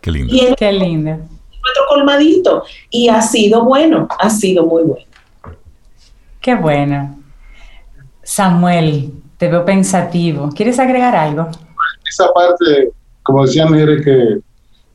Qué 0.00 0.10
lindo. 0.10 0.34
Y 0.34 0.54
Qué 0.54 0.72
lindo. 0.72 1.10
Nuestro 1.10 1.84
colmadito 1.88 2.62
y 2.90 3.08
ha 3.08 3.22
sido 3.22 3.64
bueno, 3.64 4.06
ha 4.18 4.30
sido 4.30 4.66
muy 4.66 4.82
bueno. 4.82 5.06
Qué 6.40 6.54
bueno. 6.54 7.18
Samuel, 8.22 9.12
te 9.38 9.48
veo 9.48 9.64
pensativo. 9.64 10.50
¿Quieres 10.54 10.78
agregar 10.78 11.14
algo? 11.14 11.48
Esa 12.08 12.30
parte, 12.32 12.90
como 13.22 13.46
decía 13.46 13.66
Mire, 13.66 14.02
que 14.02 14.40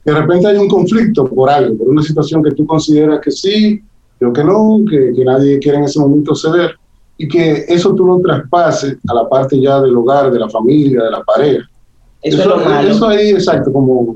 de 0.06 0.13
repente 0.13 0.47
hay 0.47 0.58
un 0.58 0.67
conflicto 0.67 1.25
por 1.25 1.49
algo, 1.49 1.77
por 1.77 1.88
una 1.88 2.03
situación 2.03 2.43
que 2.43 2.51
tú 2.51 2.65
consideras 2.65 3.21
que 3.21 3.32
sí, 3.32 3.82
pero 4.19 4.34
que 4.34 4.43
no, 4.43 4.82
que, 4.89 5.23
nadie 5.23 5.60
quiere 5.60 5.77
en 5.77 5.86
ese 5.86 5.99
momento 5.99 6.36
ceder, 6.36 6.75
y 7.17 7.27
que 7.27 7.65
eso 7.67 7.95
tú 7.95 8.06
lo 8.06 8.19
traspases 8.19 8.97
a 9.08 9.13
la 9.13 9.29
parte 9.29 9.60
ya 9.60 9.82
del 9.82 9.95
hogar, 9.95 10.32
de 10.32 10.39
la 10.39 10.49
familia, 10.49 11.03
de 11.03 11.12
la 11.12 11.23
pareja. 11.23 11.69
Eso, 12.21 12.60
eso, 12.82 13.08
ahí, 13.08 13.29
exacto, 13.29 13.71
como 13.71 14.15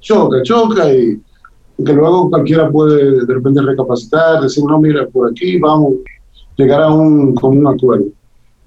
choca, 0.00 0.42
choca 0.42 0.92
y 0.92 1.20
que 1.84 1.92
luego 1.92 2.30
cualquiera 2.30 2.70
puede 2.70 3.24
de 3.26 3.34
repente 3.34 3.60
recapacitar, 3.62 4.40
decir, 4.40 4.64
no, 4.64 4.80
mira, 4.80 5.06
por 5.06 5.30
aquí 5.30 5.58
vamos, 5.58 5.94
llegar 6.56 6.82
a 6.82 6.92
un, 6.92 7.34
con 7.34 7.58
un 7.58 7.66
acuerdo. 7.66 8.06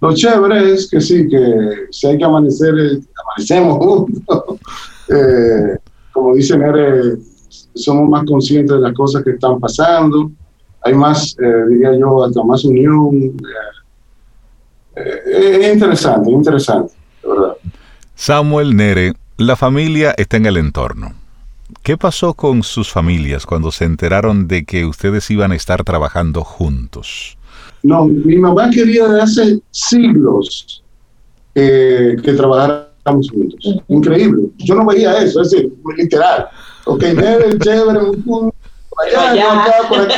Lo 0.02 0.14
chévere 0.14 0.74
es 0.74 0.90
que 0.90 1.02
sí, 1.02 1.28
que 1.28 1.88
si 1.92 2.08
hay 2.08 2.18
que 2.18 2.24
amanecer, 2.24 2.74
eh, 2.78 3.00
amanecemos 3.24 3.78
juntos. 3.78 4.44
Eh, 5.12 5.76
como 6.12 6.36
dice 6.36 6.56
Nere, 6.56 7.18
somos 7.74 8.08
más 8.08 8.24
conscientes 8.26 8.76
de 8.76 8.80
las 8.80 8.94
cosas 8.94 9.24
que 9.24 9.32
están 9.32 9.60
pasando. 9.60 10.30
Hay 10.84 10.94
más, 10.94 11.36
eh, 11.42 11.66
diría 11.68 11.98
yo, 11.98 12.24
hasta 12.24 12.44
más 12.44 12.64
unión. 12.64 13.36
es 14.96 15.74
interesante, 15.74 16.30
interesante, 16.30 16.94
verdad. 17.24 17.54
Samuel 18.14 18.76
Nere, 18.76 19.14
la 19.38 19.56
familia 19.56 20.14
está 20.16 20.38
en 20.38 20.46
el 20.46 20.58
entorno. 20.58 21.16
¿Qué 21.82 21.98
pasó 21.98 22.36
con 22.36 22.62
sus 22.62 22.92
familias 22.92 23.48
cuando 23.48 23.72
se 23.72 23.86
enteraron 23.86 24.48
de 24.48 24.64
que 24.64 24.86
ustedes 24.86 25.32
iban 25.32 25.54
a 25.54 25.56
estar 25.56 25.84
trabajando 25.84 26.44
juntos? 26.44 27.39
No, 27.84 28.06
mi 28.06 28.38
mamá 28.38 28.70
quería 28.70 29.08
de 29.08 29.22
hace 29.22 29.60
siglos 29.72 30.84
eh, 31.56 32.16
que 32.24 32.34
trabajáramos 32.34 33.30
juntos. 33.32 33.82
Increíble. 33.88 34.50
Yo 34.58 34.76
no 34.76 34.86
veía 34.86 35.18
eso, 35.22 35.42
es 35.42 35.52
decir, 35.52 35.74
literal. 35.98 36.48
Ok, 36.86 37.02
chévere, 37.02 37.58
chévere, 37.60 38.00
un 38.00 38.52
allá, 38.98 39.64
acá, 39.64 39.74
por 39.88 40.00
aquí. 40.02 40.16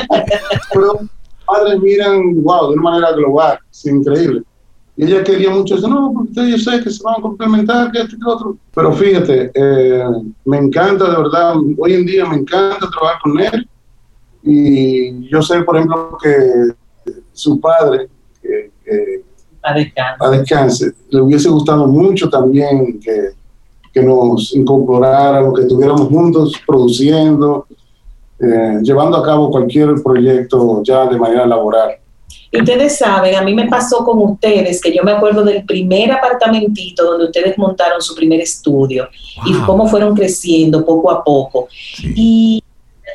Pero 0.73 0.99
padres 1.45 1.79
miran, 1.81 2.41
wow, 2.43 2.69
de 2.69 2.73
una 2.73 2.81
manera 2.81 3.11
global, 3.13 3.59
es 3.71 3.85
increíble. 3.85 4.43
Y 4.97 5.05
ella 5.05 5.23
quería 5.23 5.49
mucho 5.49 5.75
eso, 5.75 5.87
no, 5.87 6.13
porque 6.13 6.51
yo 6.51 6.57
sé 6.57 6.83
que 6.83 6.89
se 6.89 7.03
van 7.03 7.15
a 7.17 7.21
complementar, 7.21 7.91
que 7.91 8.01
este 8.01 8.17
que 8.17 8.25
otro. 8.25 8.57
Pero 8.75 8.93
fíjate, 8.93 9.51
eh, 9.53 10.03
me 10.45 10.57
encanta, 10.57 11.09
de 11.09 11.17
verdad, 11.17 11.55
hoy 11.77 11.93
en 11.93 12.05
día 12.05 12.25
me 12.25 12.37
encanta 12.37 12.89
trabajar 12.89 13.19
con 13.23 13.39
él. 13.39 13.67
Y 14.43 15.29
yo 15.29 15.41
sé, 15.41 15.61
por 15.63 15.77
ejemplo, 15.77 16.17
que 16.21 16.73
su 17.41 17.59
padre, 17.59 18.07
que, 18.41 18.71
a, 19.63 20.29
descanse. 20.29 20.91
le 21.09 21.21
hubiese 21.21 21.49
gustado 21.49 21.87
mucho 21.87 22.29
también 22.29 22.99
que, 22.99 23.29
que 23.93 24.01
nos 24.01 24.53
incorporáramos, 24.53 25.53
que 25.55 25.61
estuviéramos 25.61 26.07
juntos 26.07 26.53
produciendo, 26.65 27.67
eh, 28.39 28.79
llevando 28.81 29.17
a 29.17 29.23
cabo 29.23 29.51
cualquier 29.51 30.01
proyecto 30.01 30.81
ya 30.83 31.05
de 31.07 31.17
manera 31.17 31.45
laboral. 31.45 31.91
Y 32.51 32.59
ustedes 32.59 32.97
saben, 32.97 33.35
a 33.35 33.41
mí 33.41 33.53
me 33.53 33.67
pasó 33.67 34.03
con 34.03 34.19
ustedes, 34.19 34.81
que 34.81 34.93
yo 34.93 35.03
me 35.03 35.11
acuerdo 35.11 35.43
del 35.43 35.63
primer 35.63 36.11
apartamentito 36.11 37.05
donde 37.05 37.25
ustedes 37.25 37.57
montaron 37.57 38.01
su 38.01 38.13
primer 38.13 38.41
estudio 38.41 39.07
y 39.45 39.53
cómo 39.61 39.87
fueron 39.87 40.15
creciendo 40.15 40.85
poco 40.85 41.11
a 41.11 41.23
poco. 41.23 41.67
Y 42.15 42.61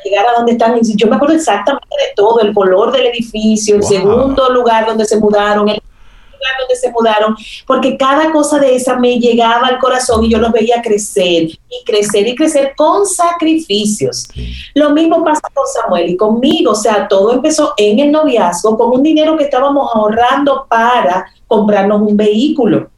llegar 0.03 0.25
a 0.27 0.37
donde 0.37 0.53
están. 0.53 0.79
Yo 0.81 1.07
me 1.07 1.15
acuerdo 1.15 1.35
exactamente 1.35 1.87
de 1.89 2.13
todo, 2.15 2.39
el 2.41 2.53
color 2.53 2.91
del 2.91 3.07
edificio, 3.07 3.75
el 3.75 3.83
segundo 3.83 4.49
lugar 4.49 4.85
donde 4.85 5.05
se 5.05 5.17
mudaron, 5.17 5.69
el 5.69 5.75
lugar 5.75 6.53
donde 6.59 6.75
se 6.75 6.91
mudaron, 6.91 7.35
porque 7.65 7.97
cada 7.97 8.31
cosa 8.31 8.59
de 8.59 8.75
esa 8.75 8.95
me 8.97 9.19
llegaba 9.19 9.67
al 9.67 9.79
corazón 9.79 10.23
y 10.23 10.29
yo 10.29 10.37
los 10.37 10.51
veía 10.51 10.81
crecer 10.81 11.43
y 11.43 11.83
crecer 11.85 12.27
y 12.27 12.35
crecer 12.35 12.73
con 12.75 13.05
sacrificios. 13.05 14.27
Lo 14.73 14.91
mismo 14.91 15.23
pasa 15.23 15.41
con 15.53 15.65
Samuel 15.67 16.09
y 16.09 16.17
conmigo, 16.17 16.71
o 16.71 16.75
sea, 16.75 17.07
todo 17.07 17.33
empezó 17.33 17.73
en 17.77 17.99
el 17.99 18.11
noviazgo 18.11 18.77
con 18.77 18.91
un 18.91 19.03
dinero 19.03 19.37
que 19.37 19.45
estábamos 19.45 19.89
ahorrando 19.93 20.65
para 20.69 21.25
comprarnos 21.47 22.01
un 22.01 22.15
vehículo. 22.15 22.89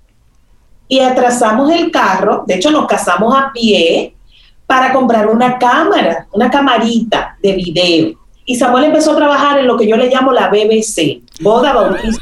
Y 0.87 0.99
atrasamos 0.99 1.71
el 1.71 1.91
carro, 1.91 2.43
de 2.47 2.55
hecho 2.55 2.71
nos 2.71 2.87
casamos 2.87 3.35
a 3.35 3.51
pie, 3.53 4.15
para 4.69 4.93
comprar 4.93 5.27
una 5.27 5.57
cámara, 5.57 6.27
una 6.31 6.47
camarita 6.51 7.35
de 7.41 7.53
video. 7.53 8.13
Y 8.45 8.55
Samuel 8.55 8.83
empezó 8.83 9.13
a 9.13 9.15
trabajar 9.15 9.57
en 9.57 9.65
lo 9.65 9.75
que 9.75 9.87
yo 9.87 9.97
le 9.97 10.11
llamo 10.11 10.31
la 10.31 10.47
BBC, 10.47 11.23
boda, 11.41 11.73
bautizo 11.73 12.19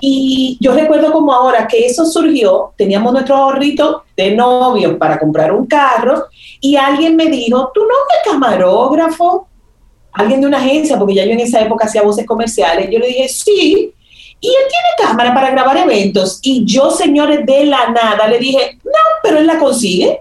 y 0.00 0.56
yo 0.58 0.72
recuerdo 0.72 1.12
como 1.12 1.34
ahora 1.34 1.68
que 1.68 1.84
eso 1.84 2.06
surgió, 2.06 2.72
teníamos 2.78 3.12
nuestro 3.12 3.36
ahorrito 3.36 4.04
de 4.16 4.34
novios 4.34 4.94
para 4.94 5.18
comprar 5.18 5.52
un 5.52 5.66
carro 5.66 6.28
y 6.58 6.76
alguien 6.76 7.14
me 7.14 7.26
dijo, 7.26 7.70
¿tú 7.74 7.82
no 7.82 7.88
eres 7.88 8.32
camarógrafo? 8.32 9.48
Alguien 10.12 10.40
de 10.40 10.46
una 10.46 10.60
agencia, 10.60 10.98
porque 10.98 11.16
ya 11.16 11.26
yo 11.26 11.32
en 11.32 11.40
esa 11.40 11.60
época 11.60 11.84
hacía 11.84 12.00
voces 12.00 12.24
comerciales. 12.24 12.88
Yo 12.90 12.98
le 12.98 13.08
dije, 13.08 13.28
sí. 13.28 13.92
Y 14.42 14.48
él 14.48 14.64
tiene 14.68 15.08
cámara 15.10 15.32
para 15.32 15.50
grabar 15.50 15.78
eventos. 15.78 16.40
Y 16.42 16.66
yo, 16.66 16.90
señores, 16.90 17.46
de 17.46 17.64
la 17.64 17.88
nada, 17.88 18.28
le 18.28 18.38
dije, 18.38 18.78
no, 18.84 18.90
pero 19.22 19.38
él 19.38 19.46
la 19.46 19.58
consigue. 19.58 20.20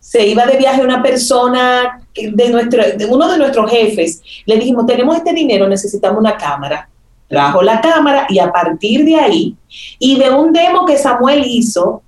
Se 0.00 0.26
iba 0.26 0.46
de 0.46 0.56
viaje 0.56 0.80
una 0.80 1.02
persona 1.02 2.00
de, 2.14 2.48
nuestro, 2.48 2.82
uno 3.10 3.28
de 3.28 3.38
nuestros 3.38 3.70
jefes. 3.70 4.22
Le 4.46 4.56
dijimos, 4.56 4.86
tenemos 4.86 5.16
este 5.16 5.34
dinero, 5.34 5.68
necesitamos 5.68 6.18
una 6.18 6.36
cámara 6.36 6.88
trajo 7.34 7.62
la 7.62 7.80
cámara 7.80 8.26
y 8.28 8.38
a 8.38 8.52
partir 8.52 9.04
de 9.04 9.16
ahí, 9.16 9.56
y 9.98 10.18
de 10.18 10.30
un 10.30 10.52
demo 10.52 10.84
que 10.84 10.96
Samuel 10.96 11.44
hizo, 11.44 12.02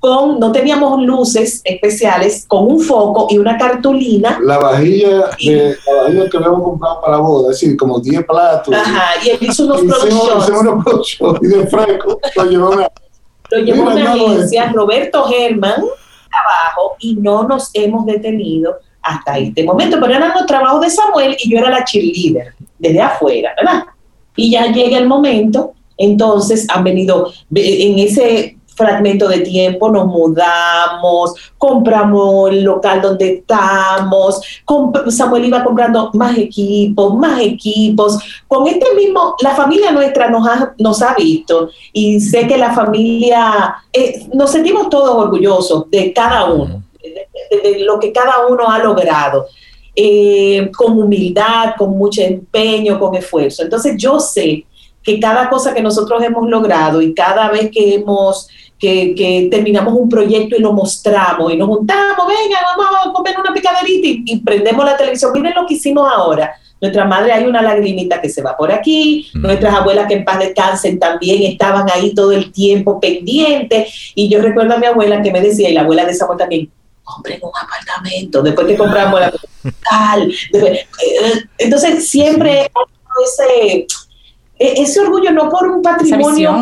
con, 0.00 0.38
no 0.38 0.52
teníamos 0.52 1.02
luces 1.02 1.60
especiales, 1.64 2.44
con 2.46 2.66
un 2.66 2.80
foco 2.80 3.26
y 3.30 3.38
una 3.38 3.56
cartulina. 3.56 4.38
La 4.42 4.58
vajilla, 4.58 5.30
de, 5.38 5.76
la 5.86 6.02
vajilla 6.02 6.30
que 6.30 6.36
habíamos 6.36 6.62
comprado 6.62 7.00
para 7.00 7.16
la 7.16 7.22
boda, 7.22 7.52
es 7.52 7.60
decir, 7.60 7.76
como 7.76 7.98
10 7.98 8.24
platos. 8.24 8.74
Ajá, 8.74 9.10
y 9.24 9.30
él 9.30 9.38
hizo 9.40 9.64
unos 9.64 9.82
productos. 9.82 11.18
unos 11.18 11.42
y 11.42 11.46
de 11.46 11.66
fresco 11.66 12.20
lo 12.36 12.44
llevó 12.44 12.72
a 12.72 12.90
lo 13.50 13.58
llevó 13.60 13.88
a 13.88 13.94
una 13.94 14.12
agencia, 14.12 14.70
Roberto 14.72 15.24
Germán, 15.24 15.76
trabajo, 15.80 16.96
y 16.98 17.14
no 17.14 17.44
nos 17.44 17.70
hemos 17.72 18.04
detenido 18.04 18.76
hasta 19.00 19.38
este 19.38 19.64
momento. 19.64 19.98
Pero 20.00 20.14
eran 20.14 20.32
los 20.34 20.46
trabajos 20.46 20.82
de 20.82 20.90
Samuel 20.90 21.36
y 21.42 21.50
yo 21.50 21.58
era 21.58 21.70
la 21.70 21.84
cheerleader, 21.84 22.54
desde 22.78 23.00
afuera, 23.00 23.54
¿verdad? 23.56 23.84
y 24.38 24.52
ya 24.52 24.70
llega 24.70 24.98
el 24.98 25.08
momento, 25.08 25.72
entonces 25.96 26.64
han 26.70 26.84
venido 26.84 27.32
en 27.52 27.98
ese 27.98 28.56
fragmento 28.78 29.28
de 29.28 29.40
tiempo, 29.40 29.90
nos 29.90 30.06
mudamos, 30.06 31.34
compramos 31.58 32.50
el 32.50 32.62
local 32.62 33.02
donde 33.02 33.34
estamos, 33.34 34.40
Samuel 35.08 35.44
iba 35.44 35.64
comprando 35.64 36.10
más 36.14 36.38
equipos, 36.38 37.14
más 37.14 37.40
equipos. 37.40 38.18
Con 38.46 38.68
este 38.68 38.94
mismo, 38.94 39.34
la 39.42 39.54
familia 39.54 39.90
nuestra 39.90 40.30
nos 40.30 40.46
ha, 40.48 40.74
nos 40.78 41.02
ha 41.02 41.14
visto 41.14 41.70
y 41.92 42.20
sé 42.20 42.46
que 42.46 42.56
la 42.56 42.72
familia, 42.72 43.74
eh, 43.92 44.28
nos 44.32 44.50
sentimos 44.50 44.88
todos 44.88 45.10
orgullosos 45.10 45.90
de 45.90 46.12
cada 46.12 46.46
uno, 46.46 46.84
de 47.02 47.80
lo 47.80 47.98
que 47.98 48.12
cada 48.12 48.46
uno 48.46 48.70
ha 48.70 48.78
logrado. 48.78 49.46
Eh, 50.00 50.70
con 50.76 50.96
humildad, 50.96 51.74
con 51.76 51.98
mucho 51.98 52.22
empeño, 52.22 53.00
con 53.00 53.16
esfuerzo. 53.16 53.64
Entonces 53.64 53.96
yo 53.98 54.20
sé 54.20 54.64
que 55.02 55.18
cada 55.18 55.48
cosa 55.48 55.72
que 55.74 55.82
nosotros 55.82 56.22
hemos 56.22 56.48
logrado 56.48 57.00
y 57.00 57.14
cada 57.14 57.50
vez 57.50 57.70
que 57.72 57.94
hemos 57.94 58.46
que, 58.78 59.48
terminamos 59.50 59.94
un 59.94 60.08
proyecto 60.08 60.56
y 60.56 60.60
lo 60.60 60.72
mostramos 60.72 61.52
y 61.52 61.56
nos 61.56 61.68
juntamos, 61.68 62.26
venga, 62.26 62.58
vamos 62.76 62.86
a 63.06 63.12
comer 63.12 63.36
una 63.38 63.52
picaderita 63.52 64.06
y, 64.08 64.38
prendemos 64.40 64.84
la 64.84 64.96
televisión. 64.96 65.32
Miren 65.34 65.54
lo 65.54 65.66
que 65.66 65.74
hicimos 65.74 66.08
ahora. 66.10 66.54
Nuestra 66.80 67.04
madre 67.04 67.32
hay 67.32 67.44
una 67.44 67.60
lagrimita 67.60 68.20
que 68.20 68.28
se 68.28 68.40
va 68.40 68.56
por 68.56 68.70
aquí, 68.70 69.28
mm. 69.34 69.40
nuestras 69.40 69.74
abuelas 69.74 70.06
que 70.06 70.14
en 70.14 70.24
paz 70.24 70.38
descansen 70.38 70.98
también 71.00 71.42
estaban 71.42 71.86
ahí 71.92 72.14
todo 72.14 72.30
el 72.30 72.52
tiempo 72.52 73.00
pendientes. 73.00 74.12
Y 74.14 74.28
yo 74.28 74.40
recuerdo 74.40 74.74
a 74.74 74.78
mi 74.78 74.86
abuela 74.86 75.20
que 75.20 75.32
me 75.32 75.40
decía, 75.40 75.68
y 75.68 75.74
la 75.74 75.80
abuela 75.80 76.04
de 76.04 76.14
Samuel 76.14 76.38
también, 76.38 76.70
compren 77.02 77.40
un 77.42 77.50
apartamento, 77.60 78.42
después 78.42 78.66
que 78.66 78.76
compramos 78.76 79.18
la 79.18 79.32
tal. 79.90 80.30
Eh, 80.52 80.86
entonces 81.56 82.08
siempre 82.08 82.70
ese, 83.24 83.86
e, 84.58 84.82
ese 84.82 85.00
orgullo 85.00 85.32
no 85.32 85.48
por 85.48 85.68
un 85.68 85.82
patrimonio 85.82 86.60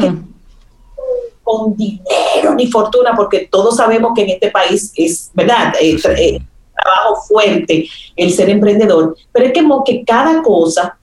con 1.47 1.77
dinero 1.77 2.55
ni 2.57 2.67
fortuna, 2.67 3.13
porque 3.15 3.49
todos 3.49 3.77
sabemos 3.77 4.11
que 4.17 4.23
en 4.23 4.31
este 4.31 4.51
país 4.51 4.93
es, 4.97 5.31
¿verdad? 5.33 5.73
Eh, 5.81 5.97
eh, 6.19 6.41
trabajo 6.75 7.23
fuerte 7.29 7.89
el 8.17 8.33
ser 8.33 8.51
emprendedor, 8.51 9.17
pero 9.31 9.47
es 9.47 9.53
como 9.53 9.85
que 9.85 10.05
cada 10.05 10.43
cosa 10.43 10.99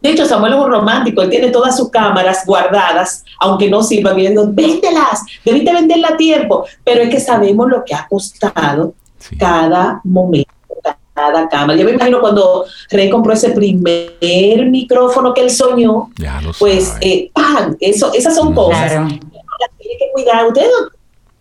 de 0.00 0.10
hecho, 0.10 0.24
Samuel 0.26 0.52
es 0.52 0.58
un 0.60 0.70
romántico, 0.70 1.22
él 1.22 1.30
tiene 1.30 1.50
todas 1.50 1.76
sus 1.76 1.90
cámaras 1.90 2.46
guardadas, 2.46 3.24
aunque 3.40 3.68
no 3.68 3.82
sirvan, 3.82 4.16
yo 4.16 4.46
véndelas, 4.46 5.22
debiste 5.44 5.72
venderla 5.72 6.10
a 6.10 6.16
tiempo, 6.16 6.64
pero 6.84 7.02
es 7.02 7.10
que 7.10 7.18
sabemos 7.18 7.68
lo 7.68 7.84
que 7.84 7.94
ha 7.94 8.06
costado 8.08 8.94
cada 9.38 10.00
momento, 10.04 10.52
cada 11.12 11.48
cámara. 11.48 11.76
Yo 11.76 11.84
me 11.84 11.92
imagino 11.92 12.20
cuando 12.20 12.64
Rey 12.90 13.10
compró 13.10 13.32
ese 13.32 13.50
primer 13.50 14.66
micrófono 14.70 15.34
que 15.34 15.40
él 15.40 15.50
soñó, 15.50 16.10
pues, 16.60 16.94
eh, 17.00 17.32
¡pam! 17.34 17.76
Eso, 17.80 18.12
esas 18.14 18.36
son 18.36 18.54
cosas. 18.54 18.92
Claro. 18.92 19.08
Tiene 19.88 19.98
que 19.98 20.12
cuidar. 20.12 20.46
Usted 20.46 20.66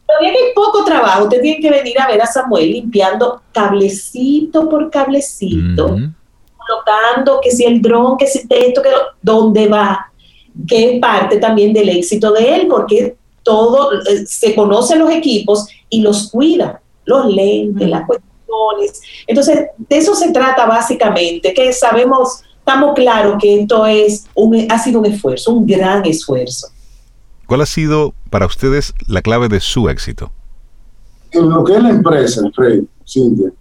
todavía 0.08 0.32
que 0.32 0.38
hay 0.38 0.54
poco 0.56 0.86
trabajo, 0.86 1.26
usted 1.26 1.42
tiene 1.42 1.60
que 1.60 1.70
venir 1.70 2.00
a 2.00 2.08
ver 2.08 2.22
a 2.22 2.26
Samuel 2.26 2.72
limpiando 2.72 3.42
cablecito 3.52 4.70
por 4.70 4.90
cablecito 4.90 5.98
colocando, 6.68 7.40
que 7.42 7.52
si 7.52 7.64
el 7.66 7.82
dron, 7.82 8.18
que 8.18 8.28
si 8.28 8.46
esto, 8.50 8.82
que 8.82 8.90
dónde 9.22 9.68
va, 9.68 10.12
que 10.68 10.96
es 10.96 11.00
parte 11.00 11.38
también 11.38 11.74
del 11.74 11.90
éxito 11.90 12.32
de 12.32 12.56
él, 12.56 12.68
porque 12.68 13.16
todo, 13.44 13.94
eh, 13.94 14.26
se 14.26 14.54
conocen 14.54 15.00
los 15.00 15.10
equipos 15.12 15.68
y 15.90 16.02
los 16.02 16.30
cuida, 16.30 16.82
los 17.06 17.26
lentes, 17.34 17.88
las 17.88 18.06
cuestiones. 18.06 19.02
Entonces, 19.26 19.68
de 19.78 19.98
eso 19.98 20.16
se 20.16 20.32
trata 20.32 20.66
básicamente, 20.66 21.54
que 21.54 21.72
sabemos, 21.72 22.42
estamos 22.60 22.94
claros 22.96 23.38
que 23.42 23.62
esto 23.62 23.86
es 23.86 24.26
un, 24.36 24.70
ha 24.70 24.80
sido 24.80 25.00
un 25.00 25.06
esfuerzo, 25.06 25.54
un 25.54 25.66
gran 25.66 26.06
esfuerzo. 26.06 26.68
¿Cuál 27.46 27.62
ha 27.62 27.66
sido 27.66 28.14
para 28.28 28.46
ustedes 28.46 28.94
la 29.08 29.22
clave 29.22 29.50
de 29.50 29.60
su 29.60 29.90
éxito? 29.90 30.32
En 31.32 31.50
lo 31.50 31.64
que 31.64 31.76
es 31.76 31.84
la 31.84 31.90
empresa, 31.90 32.42
Fred, 32.56 32.84
Cintia, 33.06 33.52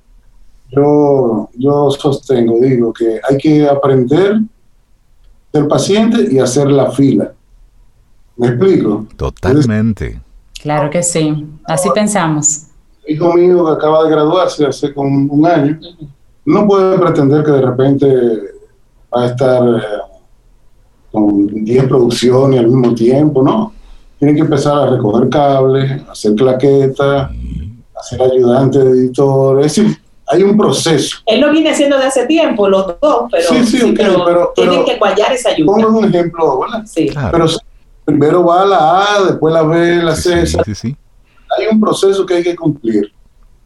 yo, 0.70 1.48
yo 1.54 1.90
sostengo, 1.90 2.58
digo 2.60 2.92
que 2.92 3.20
hay 3.28 3.38
que 3.38 3.68
aprender 3.68 4.40
ser 5.52 5.68
paciente 5.68 6.28
y 6.30 6.38
hacer 6.38 6.68
la 6.70 6.90
fila. 6.90 7.32
¿Me 8.36 8.48
explico? 8.48 9.06
Totalmente. 9.16 10.20
Claro 10.60 10.90
que 10.90 11.02
sí, 11.02 11.46
así 11.64 11.88
pensamos. 11.94 12.66
Hijo 13.08 13.34
mío 13.34 13.64
que 13.64 13.72
acaba 13.72 14.04
de 14.04 14.10
graduarse 14.10 14.66
hace 14.66 14.92
como 14.92 15.32
un 15.32 15.46
año, 15.46 15.78
no 16.44 16.66
puede 16.66 16.98
pretender 16.98 17.44
que 17.44 17.52
de 17.52 17.60
repente 17.62 18.06
va 19.14 19.22
a 19.22 19.26
estar 19.26 19.62
eh, 19.62 19.82
con 21.12 21.46
10 21.46 21.84
producciones 21.84 22.60
al 22.60 22.66
mismo 22.66 22.94
tiempo, 22.94 23.42
¿no? 23.42 23.72
Tiene 24.18 24.34
que 24.34 24.40
empezar 24.40 24.78
a 24.78 24.90
recoger 24.90 25.28
cables, 25.28 26.02
hacer 26.08 26.34
claquetas, 26.34 27.30
hacer 27.94 28.22
ayudante 28.22 28.78
de 28.78 28.90
editor, 28.90 29.60
es 29.60 29.76
decir, 29.76 29.98
hay 30.28 30.42
un 30.42 30.56
proceso. 30.56 31.18
Él 31.26 31.40
lo 31.40 31.50
viene 31.50 31.70
haciendo 31.70 31.98
de 31.98 32.04
hace 32.04 32.26
tiempo, 32.26 32.68
los 32.68 32.86
dos, 33.00 33.28
pero, 33.30 33.48
sí, 33.48 33.64
sí, 33.64 33.94
pero, 33.96 34.52
tienen 34.54 34.84
que 34.84 34.98
guayar 34.98 35.32
esa 35.32 35.50
ayuda. 35.50 35.72
Pongo 35.72 35.98
un 35.98 36.04
ejemplo, 36.06 36.60
¿verdad? 36.60 36.84
Sí. 36.84 37.10
Pero 37.30 37.46
primero 38.04 38.44
va 38.44 38.62
a 38.62 38.66
la 38.66 39.04
A, 39.04 39.24
después 39.24 39.54
la 39.54 39.62
B, 39.62 40.02
la 40.02 40.16
C. 40.16 40.46
Sí, 40.46 40.74
sí, 40.74 40.96
Hay 41.56 41.66
un 41.70 41.80
proceso 41.80 42.26
que 42.26 42.34
hay 42.34 42.42
que 42.42 42.56
cumplir. 42.56 43.12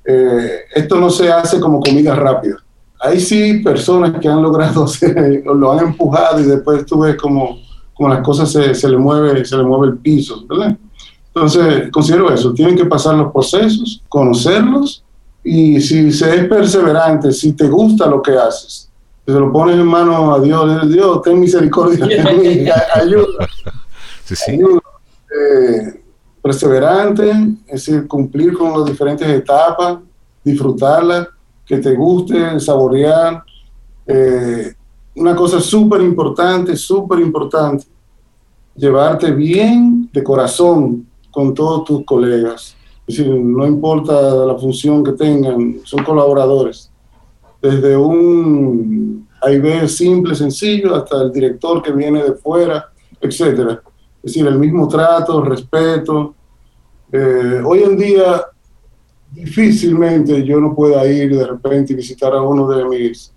Eh, 0.04 0.60
esto 0.74 0.96
no 0.96 1.10
se 1.10 1.30
hace 1.30 1.60
como 1.60 1.80
comida 1.80 2.14
rápida. 2.14 2.56
Hay 3.00 3.20
sí 3.20 3.60
personas 3.60 4.20
que 4.20 4.28
han 4.28 4.42
logrado 4.42 4.84
hacer, 4.84 5.42
lo 5.44 5.72
han 5.72 5.86
empujado 5.86 6.40
y 6.40 6.44
después 6.44 6.84
tú 6.84 7.00
ves 7.00 7.16
como, 7.16 7.58
como 8.00 8.14
las 8.14 8.24
cosas 8.24 8.50
se, 8.50 8.74
se, 8.74 8.88
le 8.88 8.96
mueve, 8.96 9.44
se 9.44 9.58
le 9.58 9.62
mueve 9.62 9.88
el 9.88 9.98
piso, 9.98 10.46
¿verdad? 10.48 10.74
Entonces, 11.34 11.90
considero 11.90 12.32
eso, 12.32 12.54
tienen 12.54 12.74
que 12.74 12.86
pasar 12.86 13.14
los 13.14 13.30
procesos, 13.30 14.02
conocerlos 14.08 15.04
y 15.44 15.82
si 15.82 16.10
se 16.10 16.34
es 16.34 16.48
perseverante, 16.48 17.30
si 17.30 17.52
te 17.52 17.68
gusta 17.68 18.06
lo 18.06 18.22
que 18.22 18.32
haces, 18.32 18.88
se 19.26 19.32
lo 19.32 19.52
pones 19.52 19.76
en 19.76 19.86
manos 19.86 20.34
a 20.34 20.40
Dios, 20.40 20.90
Dios, 20.90 21.20
ten 21.20 21.40
misericordia 21.40 22.06
ayuda. 22.94 23.46
Sí, 24.24 24.34
sí. 24.34 24.52
Eh, 24.52 26.02
perseverante, 26.40 27.30
es 27.66 27.84
decir, 27.84 28.08
cumplir 28.08 28.56
con 28.56 28.80
las 28.80 28.86
diferentes 28.86 29.28
etapas, 29.28 29.98
disfrutarlas, 30.42 31.28
que 31.66 31.76
te 31.76 31.94
guste, 31.94 32.58
saborear. 32.60 33.44
Eh, 34.06 34.72
una 35.16 35.34
cosa 35.34 35.60
súper 35.60 36.00
importante, 36.02 36.76
súper 36.76 37.20
importante, 37.20 37.84
llevarte 38.76 39.30
bien 39.32 40.08
de 40.12 40.22
corazón 40.22 41.06
con 41.30 41.54
todos 41.54 41.84
tus 41.84 42.04
colegas 42.04 42.76
es 43.10 43.16
decir, 43.16 43.34
no 43.34 43.66
importa 43.66 44.12
la 44.46 44.56
función 44.56 45.02
que 45.02 45.12
tengan, 45.12 45.80
son 45.82 46.04
colaboradores. 46.04 46.92
Desde 47.60 47.96
un 47.96 49.26
AIB 49.42 49.88
simple, 49.88 50.36
sencillo, 50.36 50.94
hasta 50.94 51.22
el 51.22 51.32
director 51.32 51.82
que 51.82 51.90
viene 51.90 52.22
de 52.22 52.34
fuera, 52.34 52.92
etcétera. 53.20 53.82
Es 54.22 54.32
decir, 54.32 54.46
el 54.46 54.60
mismo 54.60 54.86
trato, 54.86 55.42
respeto. 55.42 56.36
Eh, 57.10 57.60
hoy 57.64 57.82
en 57.82 57.98
día, 57.98 58.44
difícilmente 59.32 60.44
yo 60.44 60.60
no 60.60 60.72
pueda 60.72 61.04
ir 61.04 61.36
de 61.36 61.46
repente 61.48 61.92
y 61.92 61.96
visitar 61.96 62.32
a 62.32 62.42
uno 62.42 62.68
de 62.68 62.84
mis 62.84 63.32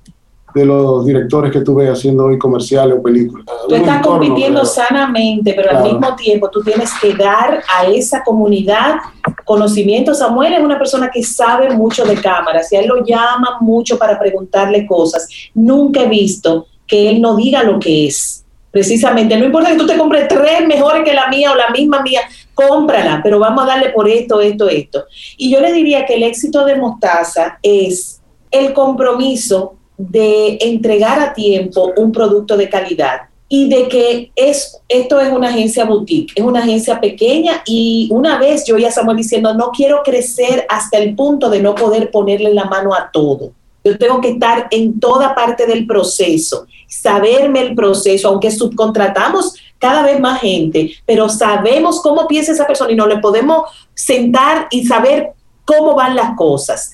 de 0.53 0.65
los 0.65 1.05
directores 1.05 1.51
que 1.51 1.61
tuve 1.61 1.89
haciendo 1.89 2.25
hoy 2.25 2.37
comerciales 2.37 2.97
o 2.97 3.01
películas. 3.01 3.45
Tú 3.67 3.75
estás 3.75 4.01
compitiendo 4.01 4.63
sanamente, 4.65 5.53
pero 5.53 5.77
al 5.77 5.83
mismo 5.83 6.15
tiempo 6.15 6.49
tú 6.49 6.61
tienes 6.61 6.91
que 7.01 7.15
dar 7.15 7.63
a 7.75 7.85
esa 7.87 8.23
comunidad 8.23 8.97
conocimiento. 9.45 10.13
Samuel 10.13 10.53
es 10.53 10.61
una 10.61 10.77
persona 10.77 11.09
que 11.11 11.23
sabe 11.23 11.71
mucho 11.71 12.05
de 12.05 12.15
cámaras 12.15 12.71
y 12.71 12.75
a 12.75 12.81
él 12.81 12.87
lo 12.87 13.03
llama 13.03 13.57
mucho 13.61 13.97
para 13.97 14.19
preguntarle 14.19 14.85
cosas. 14.85 15.27
Nunca 15.53 16.01
he 16.01 16.07
visto 16.07 16.67
que 16.85 17.09
él 17.09 17.21
no 17.21 17.35
diga 17.35 17.63
lo 17.63 17.79
que 17.79 18.07
es. 18.07 18.45
Precisamente, 18.71 19.37
no 19.37 19.45
importa 19.45 19.69
que 19.69 19.77
tú 19.77 19.85
te 19.85 19.97
compres 19.97 20.27
tres 20.27 20.67
mejores 20.67 21.03
que 21.03 21.13
la 21.13 21.27
mía 21.27 21.51
o 21.51 21.55
la 21.55 21.69
misma 21.69 22.01
mía, 22.01 22.21
cómprala, 22.55 23.21
pero 23.23 23.37
vamos 23.37 23.63
a 23.63 23.67
darle 23.67 23.89
por 23.89 24.09
esto, 24.09 24.41
esto, 24.41 24.67
esto. 24.67 25.05
Y 25.37 25.51
yo 25.51 25.59
le 25.59 25.71
diría 25.71 26.05
que 26.05 26.15
el 26.15 26.23
éxito 26.23 26.65
de 26.65 26.75
Mostaza 26.75 27.59
es 27.61 28.19
el 28.49 28.73
compromiso 28.73 29.75
de 30.09 30.57
entregar 30.61 31.19
a 31.19 31.33
tiempo 31.33 31.93
un 31.97 32.11
producto 32.11 32.57
de 32.57 32.69
calidad 32.69 33.21
y 33.47 33.69
de 33.69 33.87
que 33.87 34.31
es, 34.35 34.81
esto 34.89 35.19
es 35.19 35.31
una 35.31 35.49
agencia 35.49 35.85
boutique, 35.85 36.33
es 36.35 36.43
una 36.43 36.61
agencia 36.61 36.99
pequeña 36.99 37.61
y 37.65 38.09
una 38.11 38.39
vez 38.39 38.65
yo 38.65 38.77
ya 38.77 38.87
estamos 38.87 39.15
diciendo, 39.15 39.53
no 39.53 39.69
quiero 39.69 40.01
crecer 40.03 40.65
hasta 40.69 40.97
el 40.97 41.15
punto 41.15 41.49
de 41.49 41.61
no 41.61 41.75
poder 41.75 42.09
ponerle 42.09 42.53
la 42.53 42.65
mano 42.65 42.93
a 42.95 43.11
todo. 43.11 43.51
Yo 43.83 43.97
tengo 43.97 44.21
que 44.21 44.29
estar 44.29 44.67
en 44.71 44.99
toda 44.99 45.35
parte 45.35 45.65
del 45.67 45.85
proceso, 45.85 46.65
saberme 46.87 47.61
el 47.61 47.75
proceso, 47.75 48.29
aunque 48.29 48.49
subcontratamos 48.49 49.53
cada 49.77 50.03
vez 50.03 50.19
más 50.19 50.39
gente, 50.41 50.91
pero 51.05 51.27
sabemos 51.27 52.01
cómo 52.01 52.25
piensa 52.27 52.53
esa 52.53 52.65
persona 52.65 52.91
y 52.91 52.95
no 52.95 53.05
le 53.05 53.17
podemos 53.17 53.69
sentar 53.93 54.67
y 54.71 54.87
saber 54.87 55.33
cómo 55.65 55.95
van 55.95 56.15
las 56.15 56.35
cosas, 56.35 56.93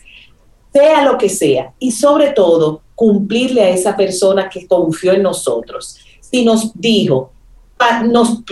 sea 0.74 1.04
lo 1.04 1.18
que 1.18 1.30
sea. 1.30 1.74
Y 1.80 1.92
sobre 1.92 2.32
todo, 2.32 2.82
cumplirle 2.96 3.62
a 3.64 3.70
esa 3.70 3.96
persona 3.96 4.50
que 4.50 4.68
confió 4.68 5.14
en 5.14 5.24
nosotros. 5.24 5.98
Si 6.20 6.44
nos 6.44 6.72
dijo, 6.74 7.32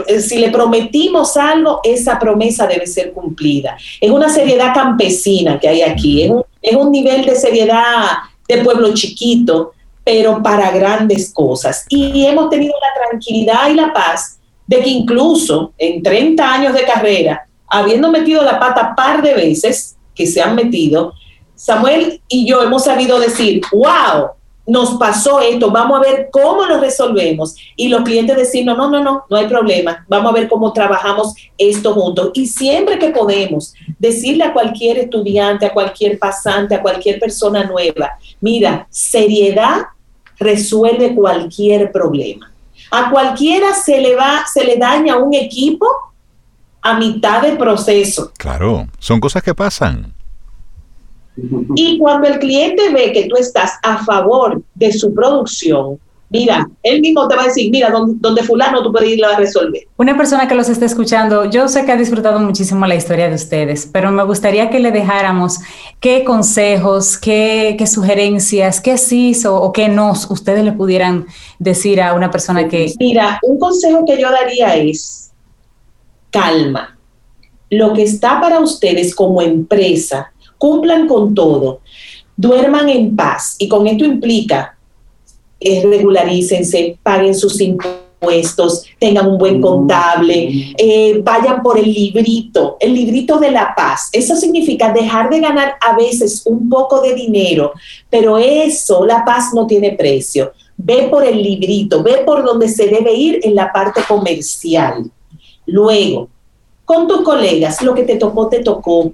eh, 0.07 0.21
si 0.21 0.37
le 0.39 0.49
prometimos 0.49 1.35
algo, 1.35 1.81
esa 1.83 2.17
promesa 2.17 2.65
debe 2.65 2.87
ser 2.87 3.11
cumplida. 3.11 3.77
Es 3.99 4.09
una 4.09 4.29
seriedad 4.29 4.73
campesina 4.73 5.59
que 5.59 5.67
hay 5.67 5.81
aquí, 5.81 6.23
es 6.23 6.31
un, 6.31 6.43
es 6.61 6.75
un 6.75 6.91
nivel 6.91 7.25
de 7.25 7.35
seriedad 7.35 8.19
de 8.47 8.63
pueblo 8.63 8.93
chiquito, 8.93 9.73
pero 10.05 10.41
para 10.41 10.71
grandes 10.71 11.33
cosas. 11.33 11.85
Y 11.89 12.25
hemos 12.25 12.49
tenido 12.49 12.73
la 12.79 13.09
tranquilidad 13.09 13.69
y 13.69 13.73
la 13.73 13.91
paz 13.91 14.39
de 14.65 14.79
que 14.79 14.89
incluso 14.89 15.73
en 15.77 16.01
30 16.01 16.53
años 16.53 16.73
de 16.73 16.83
carrera, 16.83 17.45
habiendo 17.67 18.09
metido 18.09 18.41
la 18.43 18.57
pata 18.57 18.93
par 18.95 19.21
de 19.21 19.33
veces 19.33 19.97
que 20.15 20.25
se 20.25 20.41
han 20.41 20.55
metido, 20.55 21.13
Samuel 21.57 22.21
y 22.27 22.47
yo 22.47 22.61
hemos 22.61 22.85
sabido 22.85 23.19
decir, 23.19 23.61
wow, 23.71 24.29
nos 24.67 24.95
pasó 24.97 25.39
esto, 25.39 25.71
vamos 25.71 25.97
a 25.97 26.01
ver 26.01 26.29
cómo 26.31 26.65
lo 26.65 26.79
resolvemos. 26.79 27.55
Y 27.75 27.87
los 27.87 28.01
clientes 28.01 28.35
decir, 28.35 28.65
no, 28.65 28.75
no, 28.75 28.89
no, 28.89 29.01
no, 29.01 29.23
no 29.29 29.37
hay 29.37 29.47
problema, 29.47 30.05
vamos 30.07 30.31
a 30.31 30.35
ver 30.35 30.47
cómo 30.47 30.71
trabajamos 30.73 31.33
esto 31.57 31.93
juntos. 31.93 32.31
Y 32.33 32.45
siempre 32.47 32.99
que 32.99 33.09
podemos 33.09 33.73
decirle 33.97 34.43
a 34.43 34.53
cualquier 34.53 34.99
estudiante, 34.99 35.65
a 35.65 35.73
cualquier 35.73 36.19
pasante, 36.19 36.75
a 36.75 36.81
cualquier 36.81 37.19
persona 37.19 37.63
nueva, 37.63 38.11
mira, 38.41 38.85
seriedad 38.89 39.87
resuelve 40.37 41.15
cualquier 41.15 41.91
problema. 41.91 42.51
A 42.91 43.09
cualquiera 43.09 43.73
se 43.73 43.99
le 43.99 44.15
va, 44.15 44.45
se 44.51 44.63
le 44.63 44.77
daña 44.77 45.17
un 45.17 45.33
equipo 45.33 45.87
a 46.81 46.99
mitad 46.99 47.41
del 47.41 47.57
proceso. 47.57 48.31
Claro, 48.37 48.87
son 48.99 49.19
cosas 49.19 49.41
que 49.41 49.55
pasan. 49.55 50.16
Y 51.75 51.99
cuando 51.99 52.27
el 52.27 52.39
cliente 52.39 52.89
ve 52.91 53.11
que 53.11 53.27
tú 53.27 53.35
estás 53.35 53.73
a 53.83 54.03
favor 54.03 54.61
de 54.75 54.91
su 54.91 55.13
producción, 55.13 55.99
mira, 56.29 56.67
él 56.83 57.01
mismo 57.01 57.27
te 57.27 57.35
va 57.35 57.43
a 57.43 57.45
decir, 57.45 57.71
mira, 57.71 57.89
donde, 57.91 58.43
fulano 58.43 58.83
tú 58.83 58.91
puedes 58.91 59.11
irlo 59.11 59.27
a 59.27 59.37
resolver. 59.37 59.83
Una 59.97 60.17
persona 60.17 60.47
que 60.47 60.55
los 60.55 60.69
esté 60.69 60.85
escuchando, 60.85 61.45
yo 61.45 61.67
sé 61.67 61.85
que 61.85 61.91
ha 61.91 61.97
disfrutado 61.97 62.39
muchísimo 62.39 62.85
la 62.85 62.95
historia 62.95 63.29
de 63.29 63.35
ustedes, 63.35 63.87
pero 63.91 64.11
me 64.11 64.23
gustaría 64.23 64.69
que 64.69 64.79
le 64.79 64.91
dejáramos 64.91 65.59
qué 65.99 66.23
consejos, 66.23 67.17
qué, 67.17 67.75
qué 67.77 67.87
sugerencias, 67.87 68.81
qué 68.81 68.97
sí 68.97 69.35
o 69.45 69.71
qué 69.71 69.89
no 69.89 70.11
ustedes 70.11 70.63
le 70.63 70.71
pudieran 70.71 71.27
decir 71.59 72.01
a 72.01 72.13
una 72.13 72.31
persona 72.31 72.67
que... 72.67 72.93
Mira, 72.99 73.39
un 73.43 73.59
consejo 73.59 74.05
que 74.05 74.19
yo 74.19 74.29
daría 74.31 74.75
es 74.75 75.31
calma. 76.31 76.97
Lo 77.69 77.93
que 77.93 78.03
está 78.03 78.39
para 78.39 78.59
ustedes 78.59 79.13
como 79.13 79.41
empresa 79.41 80.31
cumplan 80.57 81.07
con 81.07 81.33
todo, 81.33 81.81
duerman 82.35 82.89
en 82.89 83.15
paz. 83.15 83.55
Y 83.59 83.67
con 83.67 83.87
esto 83.87 84.05
implica, 84.05 84.77
eh, 85.59 85.83
regularícense, 85.85 86.97
paguen 87.01 87.33
sus 87.33 87.59
impuestos, 87.59 88.85
tengan 88.99 89.27
un 89.27 89.37
buen 89.37 89.61
contable, 89.61 90.73
eh, 90.77 91.19
vayan 91.23 91.61
por 91.61 91.77
el 91.77 91.91
librito, 91.91 92.77
el 92.79 92.93
librito 92.93 93.39
de 93.39 93.51
la 93.51 93.73
paz. 93.75 94.09
Eso 94.11 94.35
significa 94.35 94.91
dejar 94.91 95.29
de 95.29 95.39
ganar 95.39 95.75
a 95.81 95.95
veces 95.95 96.43
un 96.45 96.69
poco 96.69 97.01
de 97.01 97.13
dinero, 97.13 97.73
pero 98.09 98.37
eso, 98.37 99.05
la 99.05 99.23
paz 99.25 99.53
no 99.53 99.65
tiene 99.67 99.93
precio. 99.93 100.51
Ve 100.77 101.07
por 101.09 101.23
el 101.25 101.41
librito, 101.41 102.03
ve 102.03 102.23
por 102.23 102.45
donde 102.45 102.69
se 102.69 102.87
debe 102.87 103.13
ir 103.13 103.39
en 103.41 103.55
la 103.55 103.71
parte 103.73 104.01
comercial. 104.07 105.09
Luego, 105.65 106.29
con 106.85 107.07
tus 107.07 107.21
colegas, 107.21 107.81
lo 107.81 107.93
que 107.93 108.03
te 108.03 108.15
tocó, 108.15 108.47
te 108.47 108.59
tocó 108.59 109.11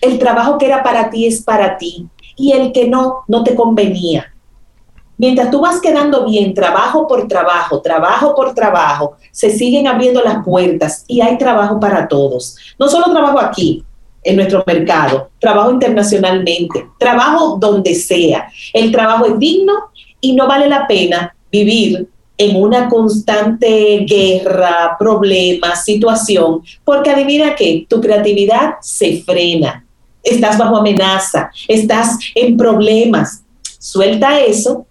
el 0.00 0.18
trabajo 0.18 0.58
que 0.58 0.66
era 0.66 0.82
para 0.82 1.10
ti 1.10 1.26
es 1.26 1.42
para 1.42 1.76
ti 1.78 2.06
y 2.36 2.52
el 2.52 2.72
que 2.72 2.88
no, 2.88 3.24
no 3.28 3.44
te 3.44 3.54
convenía. 3.54 4.32
Mientras 5.16 5.50
tú 5.50 5.60
vas 5.60 5.80
quedando 5.80 6.24
bien, 6.24 6.54
trabajo 6.54 7.06
por 7.06 7.28
trabajo, 7.28 7.80
trabajo 7.80 8.34
por 8.34 8.52
trabajo, 8.52 9.16
se 9.30 9.50
siguen 9.50 9.86
abriendo 9.86 10.20
las 10.20 10.44
puertas 10.44 11.04
y 11.06 11.20
hay 11.20 11.38
trabajo 11.38 11.78
para 11.78 12.08
todos. 12.08 12.56
No 12.78 12.88
solo 12.88 13.12
trabajo 13.12 13.38
aquí, 13.38 13.84
en 14.24 14.36
nuestro 14.36 14.64
mercado, 14.66 15.30
trabajo 15.38 15.70
internacionalmente, 15.70 16.88
trabajo 16.98 17.58
donde 17.60 17.94
sea. 17.94 18.48
El 18.72 18.90
trabajo 18.90 19.26
es 19.26 19.38
digno 19.38 19.74
y 20.20 20.34
no 20.34 20.48
vale 20.48 20.68
la 20.68 20.86
pena 20.86 21.36
vivir 21.52 22.08
en 22.36 22.56
una 22.60 22.88
constante 22.88 24.04
guerra, 24.08 24.96
problema, 24.98 25.76
situación, 25.76 26.62
porque 26.84 27.10
adivina 27.10 27.54
que 27.54 27.86
tu 27.88 28.00
creatividad 28.00 28.74
se 28.80 29.22
frena 29.22 29.84
estás 30.24 30.58
bajo 30.58 30.78
amenaza, 30.78 31.50
estás 31.68 32.18
en 32.34 32.56
problemas. 32.56 33.44
Suelta 33.78 34.40
eso, 34.40 34.86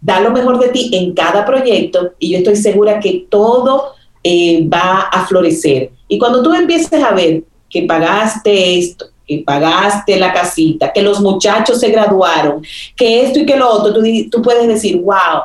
da 0.00 0.20
lo 0.20 0.32
mejor 0.32 0.58
de 0.58 0.68
ti 0.68 0.90
en 0.92 1.14
cada 1.14 1.46
proyecto 1.46 2.12
y 2.18 2.32
yo 2.32 2.38
estoy 2.38 2.56
segura 2.56 2.98
que 2.98 3.26
todo 3.30 3.92
eh, 4.22 4.68
va 4.68 5.02
a 5.02 5.24
florecer. 5.26 5.92
Y 6.08 6.18
cuando 6.18 6.42
tú 6.42 6.52
empieces 6.52 7.02
a 7.02 7.12
ver 7.12 7.44
que 7.68 7.82
pagaste 7.82 8.78
esto, 8.78 9.06
que 9.26 9.44
pagaste 9.46 10.18
la 10.18 10.32
casita, 10.32 10.92
que 10.92 11.02
los 11.02 11.20
muchachos 11.20 11.78
se 11.78 11.90
graduaron, 11.90 12.62
que 12.96 13.22
esto 13.22 13.38
y 13.38 13.46
que 13.46 13.56
lo 13.56 13.70
otro, 13.70 13.94
tú, 13.94 14.02
tú 14.28 14.42
puedes 14.42 14.66
decir, 14.66 15.00
wow, 15.00 15.42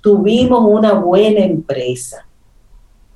tuvimos 0.00 0.60
una 0.64 0.94
buena 0.94 1.40
empresa 1.40 2.26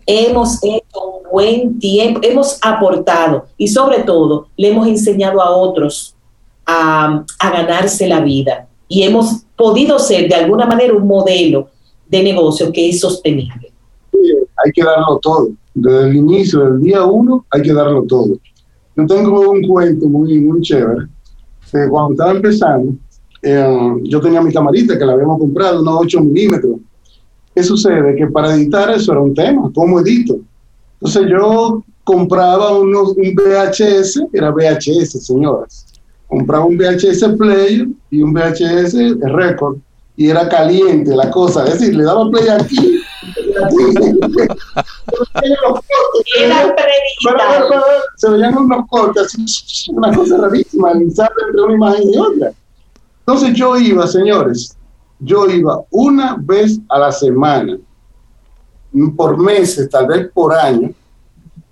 hemos 0.07 0.63
hecho 0.63 1.01
un 1.01 1.31
buen 1.31 1.79
tiempo, 1.79 2.21
hemos 2.23 2.59
aportado 2.63 3.47
y 3.57 3.69
sobre 3.69 4.03
todo 4.03 4.49
le 4.57 4.69
hemos 4.69 4.87
enseñado 4.87 5.41
a 5.41 5.51
otros 5.51 6.15
a, 6.67 7.25
ganarse 7.41 8.07
la 8.07 8.21
vida 8.21 8.67
y 8.89 9.03
hemos 9.03 9.45
podido 9.57 9.99
ser 9.99 10.29
de 10.29 10.35
alguna 10.35 10.67
manera 10.67 10.95
un 10.95 11.07
modelo 11.07 11.69
de 12.09 12.23
negocio 12.23 12.71
que 12.73 12.91
es 12.91 13.01
sostenible. 13.01 13.73
Hay 14.13 14.73
que 14.73 14.85
darlo 14.85 15.19
todo. 15.21 15.49
Desde 15.75 16.09
el 16.11 16.17
inicio, 16.17 16.61
del 16.61 16.83
día 16.83 17.05
uno, 17.05 17.45
hay 17.51 17.63
que 17.63 17.73
darlo 17.73 18.05
todo. 18.05 18.39
Yo 18.97 19.07
tengo 19.07 19.51
un 19.51 19.67
cuento 19.67 20.09
muy, 20.09 20.41
muy 20.41 20.61
chévere. 20.61 21.09
cuando 21.91 22.13
estaba 22.13 22.31
empezando, 22.31 22.93
eh, 23.45 23.95
yo 24.03 24.21
tenía 24.21 24.41
mi 24.41 24.53
camarita 24.53 24.99
que 24.99 25.05
la 25.05 25.13
habíamos 25.13 25.39
comprado, 25.39 25.83
unos 25.83 25.99
8 26.01 26.21
milímetros 26.21 26.79
¿Qué 27.55 27.63
sucede? 27.63 28.17
Que 28.17 28.27
para 28.27 28.53
editar 28.55 28.91
eso 28.91 29.13
era 29.13 29.21
un 29.21 29.33
tema, 29.33 29.71
¿cómo 29.73 30.01
edito? 30.01 30.39
Entonces 30.95 31.31
yo 31.31 31.85
compraba 32.03 32.77
unos, 32.77 33.11
un 33.17 33.33
VHS, 33.35 34.25
era 34.33 34.51
VHS, 34.51 35.25
señoras. 35.25 35.87
Compraba 36.27 36.65
un 36.65 36.77
VHS 36.77 37.37
player 37.39 37.87
y 38.11 38.23
un 38.23 38.33
VHS 38.33 39.21
record 39.21 39.77
y 40.17 40.31
era 40.31 40.49
caliente 40.49 41.15
la 41.15 41.31
cosa, 41.31 41.65
es 41.65 41.79
decir, 41.79 41.95
le 41.97 42.03
daba 42.05 42.29
play 42.31 42.49
aquí. 42.49 42.77
se 48.17 48.31
veían 48.31 48.59
unos 48.59 48.87
cortes, 48.89 49.37
una 49.89 50.13
cosa 50.13 50.39
rarísima, 50.39 50.93
entre 50.93 51.63
una 51.63 51.75
imagen 51.75 52.13
y 52.13 52.19
otra. 52.19 52.53
Entonces 53.27 53.55
yo 53.55 53.77
iba, 53.79 54.07
señores, 54.07 54.77
yo 55.19 55.47
iba 55.49 55.83
una 55.91 56.37
vez 56.39 56.79
a 56.91 56.99
la 56.99 57.13
semana, 57.13 57.79
por 59.17 59.39
meses, 59.39 59.89
tal 59.89 60.07
vez 60.07 60.31
por 60.33 60.55
año, 60.55 60.93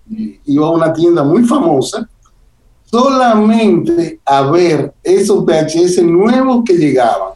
iba 0.09 0.67
a 0.67 0.71
una 0.71 0.93
tienda 0.93 1.23
muy 1.23 1.45
famosa, 1.45 2.09
solamente 2.91 4.21
a 4.25 4.43
ver 4.51 4.93
esos 5.03 5.45
VHS 5.45 6.03
nuevos 6.03 6.63
que 6.65 6.75
llegaban. 6.75 7.33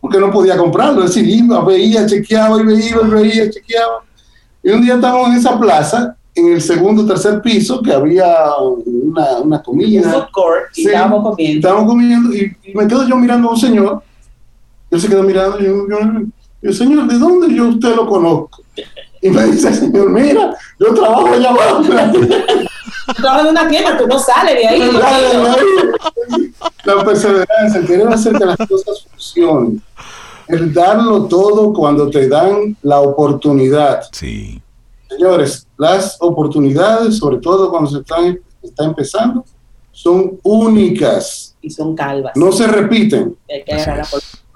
porque 0.00 0.18
no 0.18 0.32
podía 0.32 0.56
comprarlo. 0.56 1.04
Es 1.04 1.14
decir, 1.14 1.28
iba, 1.28 1.64
veía, 1.64 2.04
chequeaba 2.06 2.60
y 2.60 2.64
veía, 2.64 2.98
veía, 2.98 3.48
chequeaba. 3.48 4.04
Y 4.60 4.70
un 4.70 4.82
día 4.82 4.94
estábamos 4.96 5.28
en 5.28 5.34
esa 5.36 5.58
plaza, 5.58 6.16
en 6.34 6.52
el 6.52 6.62
segundo 6.62 7.02
o 7.02 7.06
tercer 7.06 7.42
piso, 7.42 7.82
que 7.82 7.92
había 7.92 8.56
una, 8.56 9.38
una 9.38 9.62
comida. 9.62 10.06
Un 10.06 10.12
food 10.12 10.30
court, 10.32 10.62
y 10.74 10.82
Sí, 10.82 10.86
estábamos 10.88 11.22
comiendo. 11.22 11.58
Estábamos 11.58 11.92
comiendo 11.92 12.34
y, 12.34 12.56
y 12.64 12.74
me 12.74 12.86
quedo 12.86 13.06
yo 13.06 13.16
mirando 13.16 13.48
a 13.48 13.52
un 13.52 13.58
señor. 13.58 14.02
Él 14.90 15.00
se 15.00 15.08
quedó 15.08 15.22
mirando 15.22 15.60
y 15.60 15.64
yo, 15.64 15.88
yo, 15.88 15.98
yo, 16.62 16.72
señor, 16.72 17.06
¿de 17.06 17.18
dónde 17.18 17.54
yo 17.54 17.68
usted 17.68 17.94
lo 17.96 18.06
conozco? 18.06 18.62
Y 19.20 19.30
me 19.30 19.44
dice 19.46 19.68
el 19.68 19.74
señor, 19.74 20.10
mira, 20.10 20.54
yo 20.78 20.94
trabajo 20.94 21.28
allá 21.28 21.50
abajo. 21.50 21.82
Trabajas 23.16 23.44
en 23.44 23.50
una 23.50 23.68
tienda, 23.68 23.98
tú 23.98 24.06
no 24.06 24.18
sales 24.18 24.54
de 24.54 24.68
ahí. 24.68 24.90
La 26.84 27.04
perseverancia, 27.04 27.80
el 27.80 27.86
querer 27.86 28.08
hacer 28.08 28.36
que 28.36 28.44
las 28.44 28.56
cosas 28.56 29.06
funcionen. 29.10 29.82
El 30.48 30.72
darlo 30.72 31.24
todo 31.26 31.72
cuando 31.72 32.10
te 32.10 32.28
dan 32.28 32.76
la 32.82 33.00
oportunidad. 33.00 34.02
Sí, 34.12 34.60
Señores, 35.12 35.66
las 35.76 36.16
oportunidades, 36.20 37.18
sobre 37.18 37.38
todo 37.38 37.70
cuando 37.70 37.90
se 37.90 37.98
están, 37.98 38.40
está 38.62 38.84
empezando, 38.84 39.44
son 39.90 40.38
únicas. 40.42 41.54
Y 41.60 41.70
son 41.70 41.94
calvas. 41.94 42.32
No 42.34 42.50
se 42.50 42.66
repiten. 42.66 43.36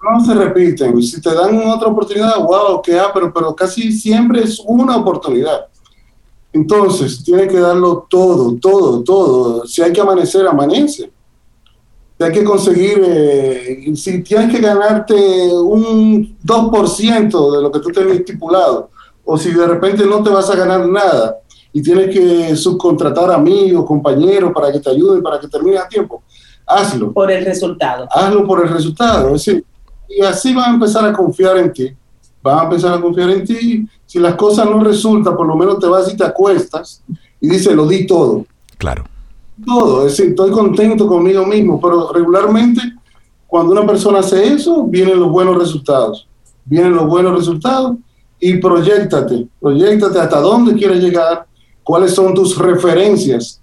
No 0.03 0.25
se 0.25 0.35
repiten. 0.35 1.03
Si 1.03 1.21
te 1.21 1.35
dan 1.35 1.59
otra 1.69 1.89
oportunidad, 1.89 2.39
wow, 2.39 2.81
que 2.81 2.99
ah, 2.99 3.11
pero, 3.13 3.33
pero 3.33 3.55
casi 3.55 3.93
siempre 3.93 4.45
es 4.45 4.63
una 4.67 4.97
oportunidad. 4.97 5.67
Entonces, 6.53 7.23
tiene 7.23 7.47
que 7.47 7.61
darlo 7.61 8.07
todo, 8.09 8.57
todo, 8.57 9.03
todo. 9.03 9.67
Si 9.67 9.83
hay 9.83 9.93
que 9.93 10.01
amanecer, 10.01 10.47
amanece. 10.47 11.11
Si 12.17 12.25
hay 12.25 12.33
que 12.33 12.45
conseguir, 12.45 13.03
eh, 13.05 13.93
si 13.95 14.23
tienes 14.23 14.51
que 14.55 14.63
ganarte 14.63 15.15
un 15.53 16.39
2% 16.43 17.57
de 17.57 17.63
lo 17.63 17.71
que 17.71 17.81
tú 17.81 17.91
tenías 17.91 18.17
estipulado, 18.19 18.89
o 19.27 19.37
si 19.37 19.51
de 19.53 19.67
repente 19.67 20.07
no 20.07 20.23
te 20.23 20.31
vas 20.31 20.49
a 20.49 20.57
ganar 20.57 20.89
nada 20.89 21.39
y 21.73 21.83
tienes 21.83 22.15
que 22.15 22.57
subcontratar 22.57 23.31
amigos, 23.33 23.85
compañeros 23.85 24.53
para 24.55 24.73
que 24.73 24.79
te 24.79 24.89
ayuden, 24.89 25.23
para 25.23 25.39
que 25.41 25.49
termines 25.49 25.81
a 25.81 25.89
tiempo, 25.89 26.23
hazlo 26.65 27.13
por 27.13 27.31
el 27.31 27.45
resultado. 27.45 28.07
hazlo 28.11 28.47
por 28.47 28.65
el 28.65 28.73
resultado. 28.73 29.35
Es 29.35 29.45
decir, 29.45 29.65
y 30.09 30.23
así 30.23 30.55
van 30.55 30.71
a 30.71 30.75
empezar 30.75 31.05
a 31.05 31.13
confiar 31.13 31.59
en 31.59 31.73
ti. 31.73 31.91
Van 32.41 32.61
a 32.61 32.63
empezar 32.65 32.95
a 32.95 33.01
confiar 33.01 33.31
en 33.31 33.45
ti. 33.45 33.87
Si 34.07 34.21
las 34.21 34.37
cosas 34.37 34.65
no 34.67 34.83
resultan, 34.83 35.37
por 35.37 35.47
lo 35.47 35.57
menos 35.57 35.81
te 35.81 35.89
vas 35.89 36.11
y 36.11 36.17
te 36.17 36.25
acuestas 36.25 37.03
y 37.41 37.49
dices, 37.49 37.75
lo 37.75 37.87
di 37.87 38.07
todo. 38.07 38.47
claro. 38.79 39.05
Todo. 39.65 40.07
Es 40.07 40.13
decir, 40.13 40.33
estoy 40.33 40.51
contento 40.51 41.07
conmigo 41.07 41.45
mismo. 41.47 41.81
Pero 41.81 42.13
regularmente, 42.13 42.83
cuando 43.47 43.73
una 43.73 43.87
persona 43.87 44.19
hace 44.19 44.49
eso, 44.49 44.85
vienen 44.85 45.19
los 45.19 45.31
buenos 45.31 45.57
resultados. 45.57 46.29
Vienen 46.67 46.95
los 46.95 47.07
buenos 47.07 47.35
resultados 47.35 47.97
y 48.41 48.57
proyectate. 48.59 49.47
Proyectate 49.61 50.19
hasta 50.19 50.41
dónde 50.41 50.75
quieres 50.75 51.03
llegar, 51.03 51.47
cuáles 51.83 52.15
son 52.15 52.35
tus 52.35 52.57
referencias. 52.59 53.61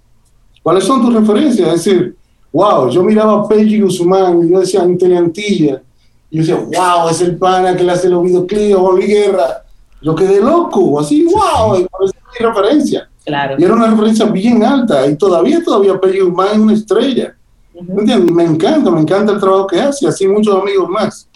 ¿Cuáles 0.62 0.84
son 0.84 1.02
tus 1.02 1.14
referencias? 1.14 1.68
Es 1.68 1.84
decir, 1.84 2.16
wow, 2.52 2.88
yo 2.88 3.02
miraba 3.02 3.40
a 3.40 3.48
Peggy 3.48 3.80
Guzmán 3.80 4.42
y 4.42 4.50
yo 4.50 4.60
decía 4.60 4.82
Antilla. 4.82 5.82
Y 6.30 6.42
yo 6.42 6.56
decía, 6.56 6.56
wow, 6.56 7.08
es 7.10 7.20
el 7.20 7.36
pana 7.36 7.76
que 7.76 7.84
le 7.84 7.92
hace 7.92 8.08
los 8.08 8.24
videoclips 8.24 8.74
Oli 8.76 9.06
Guerra. 9.06 9.62
Yo 10.00 10.14
quedé 10.14 10.40
loco, 10.40 11.00
así, 11.00 11.24
wow, 11.24 11.78
y 11.78 11.84
por 11.84 12.04
eso 12.04 12.14
es 12.14 12.40
mi 12.40 12.46
referencia. 12.46 13.08
Claro. 13.24 13.56
Y 13.58 13.64
era 13.64 13.74
una 13.74 13.88
referencia 13.88 14.26
bien 14.26 14.62
alta 14.62 15.06
y 15.06 15.16
todavía, 15.16 15.62
todavía 15.62 15.98
Peggy 15.98 16.20
Guzmán 16.20 16.48
es 16.52 16.58
una 16.58 16.72
estrella. 16.74 17.34
¿Me 17.74 18.00
entiendes? 18.02 18.32
Me 18.32 18.44
encanta, 18.44 18.90
me 18.90 19.00
encanta 19.00 19.32
el 19.32 19.40
trabajo 19.40 19.66
que 19.66 19.80
hace, 19.80 20.06
así 20.06 20.28
muchos 20.28 20.54
amigos 20.60 20.88
más. 20.88 21.28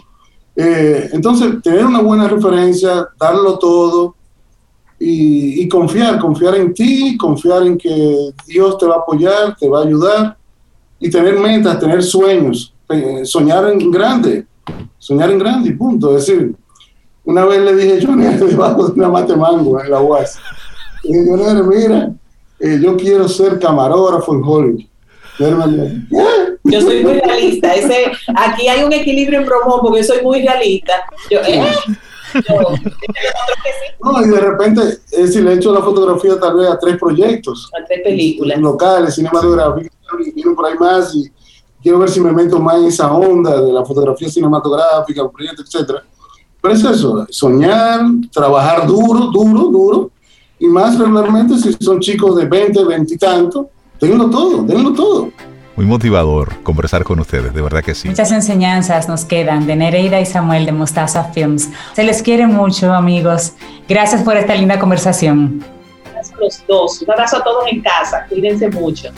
Eh, 0.61 1.11
entonces, 1.13 1.63
tener 1.63 1.87
una 1.87 2.03
buena 2.03 2.27
referencia, 2.27 3.07
darlo 3.17 3.61
todo 3.61 4.17
y, 4.99 5.63
y 5.63 5.69
confiar, 5.69 6.19
confiar 6.19 6.57
en 6.57 6.75
ti, 6.75 7.17
confiar 7.17 7.63
en 7.63 7.79
que 7.79 8.31
Dios 8.45 8.77
te 8.77 8.87
va 8.87 8.97
a 8.97 8.99
apoyar, 8.99 9.57
te 9.57 9.69
va 9.69 9.79
a 9.79 9.85
ayudar 9.85 10.37
y 10.99 11.09
tener 11.09 11.39
metas, 11.39 11.79
tener 11.79 12.03
sueños, 12.03 12.75
eh, 12.89 13.25
soñar 13.25 13.71
en 13.71 13.89
grande, 13.89 14.47
soñar 14.99 15.31
en 15.31 15.39
grande 15.39 15.71
y 15.71 15.75
punto. 15.75 16.17
Es 16.17 16.27
decir, 16.27 16.57
una 17.25 17.45
vez 17.45 17.61
le 17.63 17.77
dije 17.77 18.01
yo 18.01 18.17
debajo 18.17 18.89
de 18.89 18.95
una 18.95 19.11
mate 19.11 19.37
mango 19.37 19.81
en 19.81 19.91
la 19.93 20.01
UAS, 20.01 20.41
y 21.05 21.15
Joner, 21.25 21.63
mira, 21.63 22.13
eh, 22.59 22.81
yo 22.83 22.97
quiero 22.97 23.29
ser 23.29 23.61
camarógrafo 23.61 24.35
en 24.35 24.43
Hollywood. 24.43 24.81
Y 25.39 25.45
él 25.45 25.55
me 25.55 25.67
dijo. 25.69 26.19
Yo 26.71 26.81
soy 26.81 27.03
muy 27.03 27.15
realista. 27.15 27.75
Ese, 27.75 28.13
aquí 28.35 28.69
hay 28.69 28.83
un 28.83 28.93
equilibrio 28.93 29.41
en 29.41 29.47
bromón 29.47 29.81
porque 29.81 30.03
yo 30.03 30.05
soy 30.05 30.23
muy 30.23 30.43
realista. 30.43 30.95
Yo, 31.31 31.41
¿eh? 31.41 31.63
Yo, 32.35 32.75
No, 34.03 34.23
y 34.23 34.29
de 34.29 34.41
repente, 34.41 34.83
es 35.11 35.19
decir, 35.19 35.43
le 35.43 35.53
he 35.53 35.55
hecho 35.55 35.73
la 35.73 35.81
fotografía 35.81 36.39
tal 36.39 36.57
vez 36.57 36.69
a 36.69 36.79
tres 36.79 36.97
proyectos 36.99 37.71
a 37.79 37.85
tres 37.85 38.01
películas. 38.03 38.59
locales, 38.61 39.15
cinematográficos, 39.15 39.91
y 40.27 40.33
vienen 40.33 40.55
por 40.55 40.67
ahí 40.67 40.75
más 40.79 41.15
y 41.15 41.31
quiero 41.83 41.99
ver 41.99 42.09
si 42.09 42.21
me 42.21 42.33
meto 42.33 42.59
más 42.59 42.77
en 42.77 42.87
esa 42.87 43.13
onda 43.13 43.61
de 43.61 43.73
la 43.73 43.85
fotografía 43.85 44.29
cinematográfica, 44.29 45.29
proyectos, 45.29 45.67
etcétera. 45.67 46.05
Pero 46.61 46.75
es 46.75 46.85
eso, 46.85 47.27
soñar, 47.31 48.01
trabajar 48.33 48.87
duro, 48.87 49.27
duro, 49.27 49.65
duro, 49.69 50.11
y 50.59 50.67
más 50.67 50.99
regularmente 50.99 51.57
si 51.57 51.73
son 51.81 52.01
chicos 52.01 52.37
de 52.37 52.47
20, 52.47 52.85
20 52.85 53.15
y 53.15 53.17
tanto, 53.17 53.71
denlo 54.01 54.29
todo, 54.29 54.63
denlo 54.63 54.93
todo. 54.93 55.31
Muy 55.79 55.87
motivador 55.87 56.61
conversar 56.65 57.05
con 57.05 57.21
ustedes, 57.21 57.55
de 57.55 57.63
verdad 57.63 57.85
que 57.85 57.95
sí. 57.95 58.09
Muchas 58.09 58.33
enseñanzas 58.33 59.09
nos 59.09 59.25
quedan 59.25 59.65
de 59.69 59.77
Nereida 59.77 60.19
y 60.19 60.27
Samuel 60.27 60.67
de 60.67 60.73
Mostaza 60.73 61.23
Films. 61.33 61.71
Se 61.93 62.03
les 62.03 62.21
quiere 62.21 62.49
mucho, 62.49 62.93
amigos. 62.93 63.53
Gracias 63.89 64.25
por 64.25 64.37
esta 64.37 64.57
linda 64.57 64.81
conversación. 64.81 65.63
Un 65.63 66.11
abrazo 66.11 66.35
a 66.35 66.41
los 66.41 66.67
dos. 66.67 67.03
Un 67.03 67.13
abrazo 67.13 67.37
a 67.37 67.45
todos 67.45 67.71
en 67.71 67.81
casa. 67.81 68.27
Cuídense 68.29 68.69
mucho. 68.71 69.11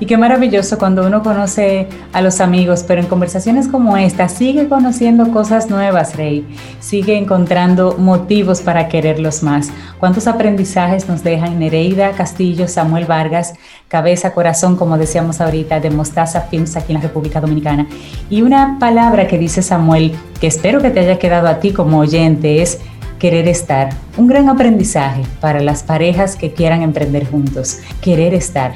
Y 0.00 0.06
qué 0.06 0.16
maravilloso 0.16 0.78
cuando 0.78 1.04
uno 1.04 1.24
conoce 1.24 1.88
a 2.12 2.22
los 2.22 2.40
amigos, 2.40 2.84
pero 2.86 3.00
en 3.00 3.08
conversaciones 3.08 3.66
como 3.66 3.96
esta 3.96 4.28
sigue 4.28 4.68
conociendo 4.68 5.32
cosas 5.32 5.70
nuevas, 5.70 6.16
Rey. 6.16 6.46
Sigue 6.78 7.18
encontrando 7.18 7.96
motivos 7.98 8.60
para 8.60 8.88
quererlos 8.88 9.42
más. 9.42 9.70
¿Cuántos 9.98 10.28
aprendizajes 10.28 11.08
nos 11.08 11.24
dejan 11.24 11.58
Nereida 11.58 12.12
Castillo, 12.12 12.68
Samuel 12.68 13.06
Vargas, 13.06 13.54
cabeza, 13.88 14.32
corazón, 14.32 14.76
como 14.76 14.98
decíamos 14.98 15.40
ahorita, 15.40 15.80
de 15.80 15.90
Mostaza 15.90 16.42
Films 16.42 16.76
aquí 16.76 16.92
en 16.92 16.98
la 16.98 17.02
República 17.02 17.40
Dominicana? 17.40 17.88
Y 18.30 18.42
una 18.42 18.76
palabra 18.78 19.26
que 19.26 19.36
dice 19.36 19.62
Samuel, 19.62 20.12
que 20.40 20.46
espero 20.46 20.80
que 20.80 20.90
te 20.90 21.00
haya 21.00 21.18
quedado 21.18 21.48
a 21.48 21.58
ti 21.58 21.72
como 21.72 21.98
oyente, 21.98 22.62
es 22.62 22.78
querer 23.18 23.48
estar. 23.48 23.88
Un 24.16 24.28
gran 24.28 24.48
aprendizaje 24.48 25.22
para 25.40 25.60
las 25.60 25.82
parejas 25.82 26.36
que 26.36 26.52
quieran 26.52 26.82
emprender 26.82 27.28
juntos. 27.28 27.80
Querer 28.00 28.32
estar 28.32 28.74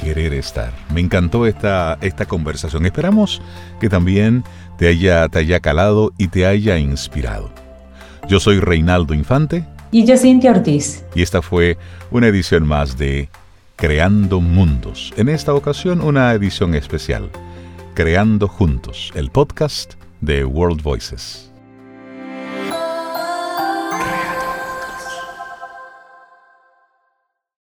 querer 0.00 0.32
estar. 0.32 0.72
Me 0.94 1.00
encantó 1.00 1.46
esta, 1.46 1.98
esta 2.00 2.24
conversación. 2.26 2.86
Esperamos 2.86 3.42
que 3.80 3.88
también 3.88 4.44
te 4.78 4.88
haya, 4.88 5.28
te 5.28 5.40
haya 5.40 5.60
calado 5.60 6.12
y 6.16 6.28
te 6.28 6.46
haya 6.46 6.78
inspirado. 6.78 7.50
Yo 8.28 8.40
soy 8.40 8.60
Reinaldo 8.60 9.12
Infante 9.14 9.64
Y 9.90 10.04
yo, 10.04 10.16
Cintia 10.16 10.52
Ortiz. 10.52 11.04
y 11.14 11.22
esta 11.22 11.42
fue 11.42 11.76
una 12.10 12.28
edición 12.28 12.66
más 12.66 12.96
de 12.96 13.28
Creando 13.76 14.40
Mundos. 14.40 15.12
En 15.16 15.28
esta 15.28 15.52
ocasión 15.54 16.00
una 16.00 16.32
edición 16.32 16.74
especial. 16.74 17.30
Creando 17.94 18.46
Juntos, 18.48 19.10
el 19.14 19.30
podcast 19.30 19.94
de 20.20 20.44
World 20.44 20.82
Voices. 20.82 21.49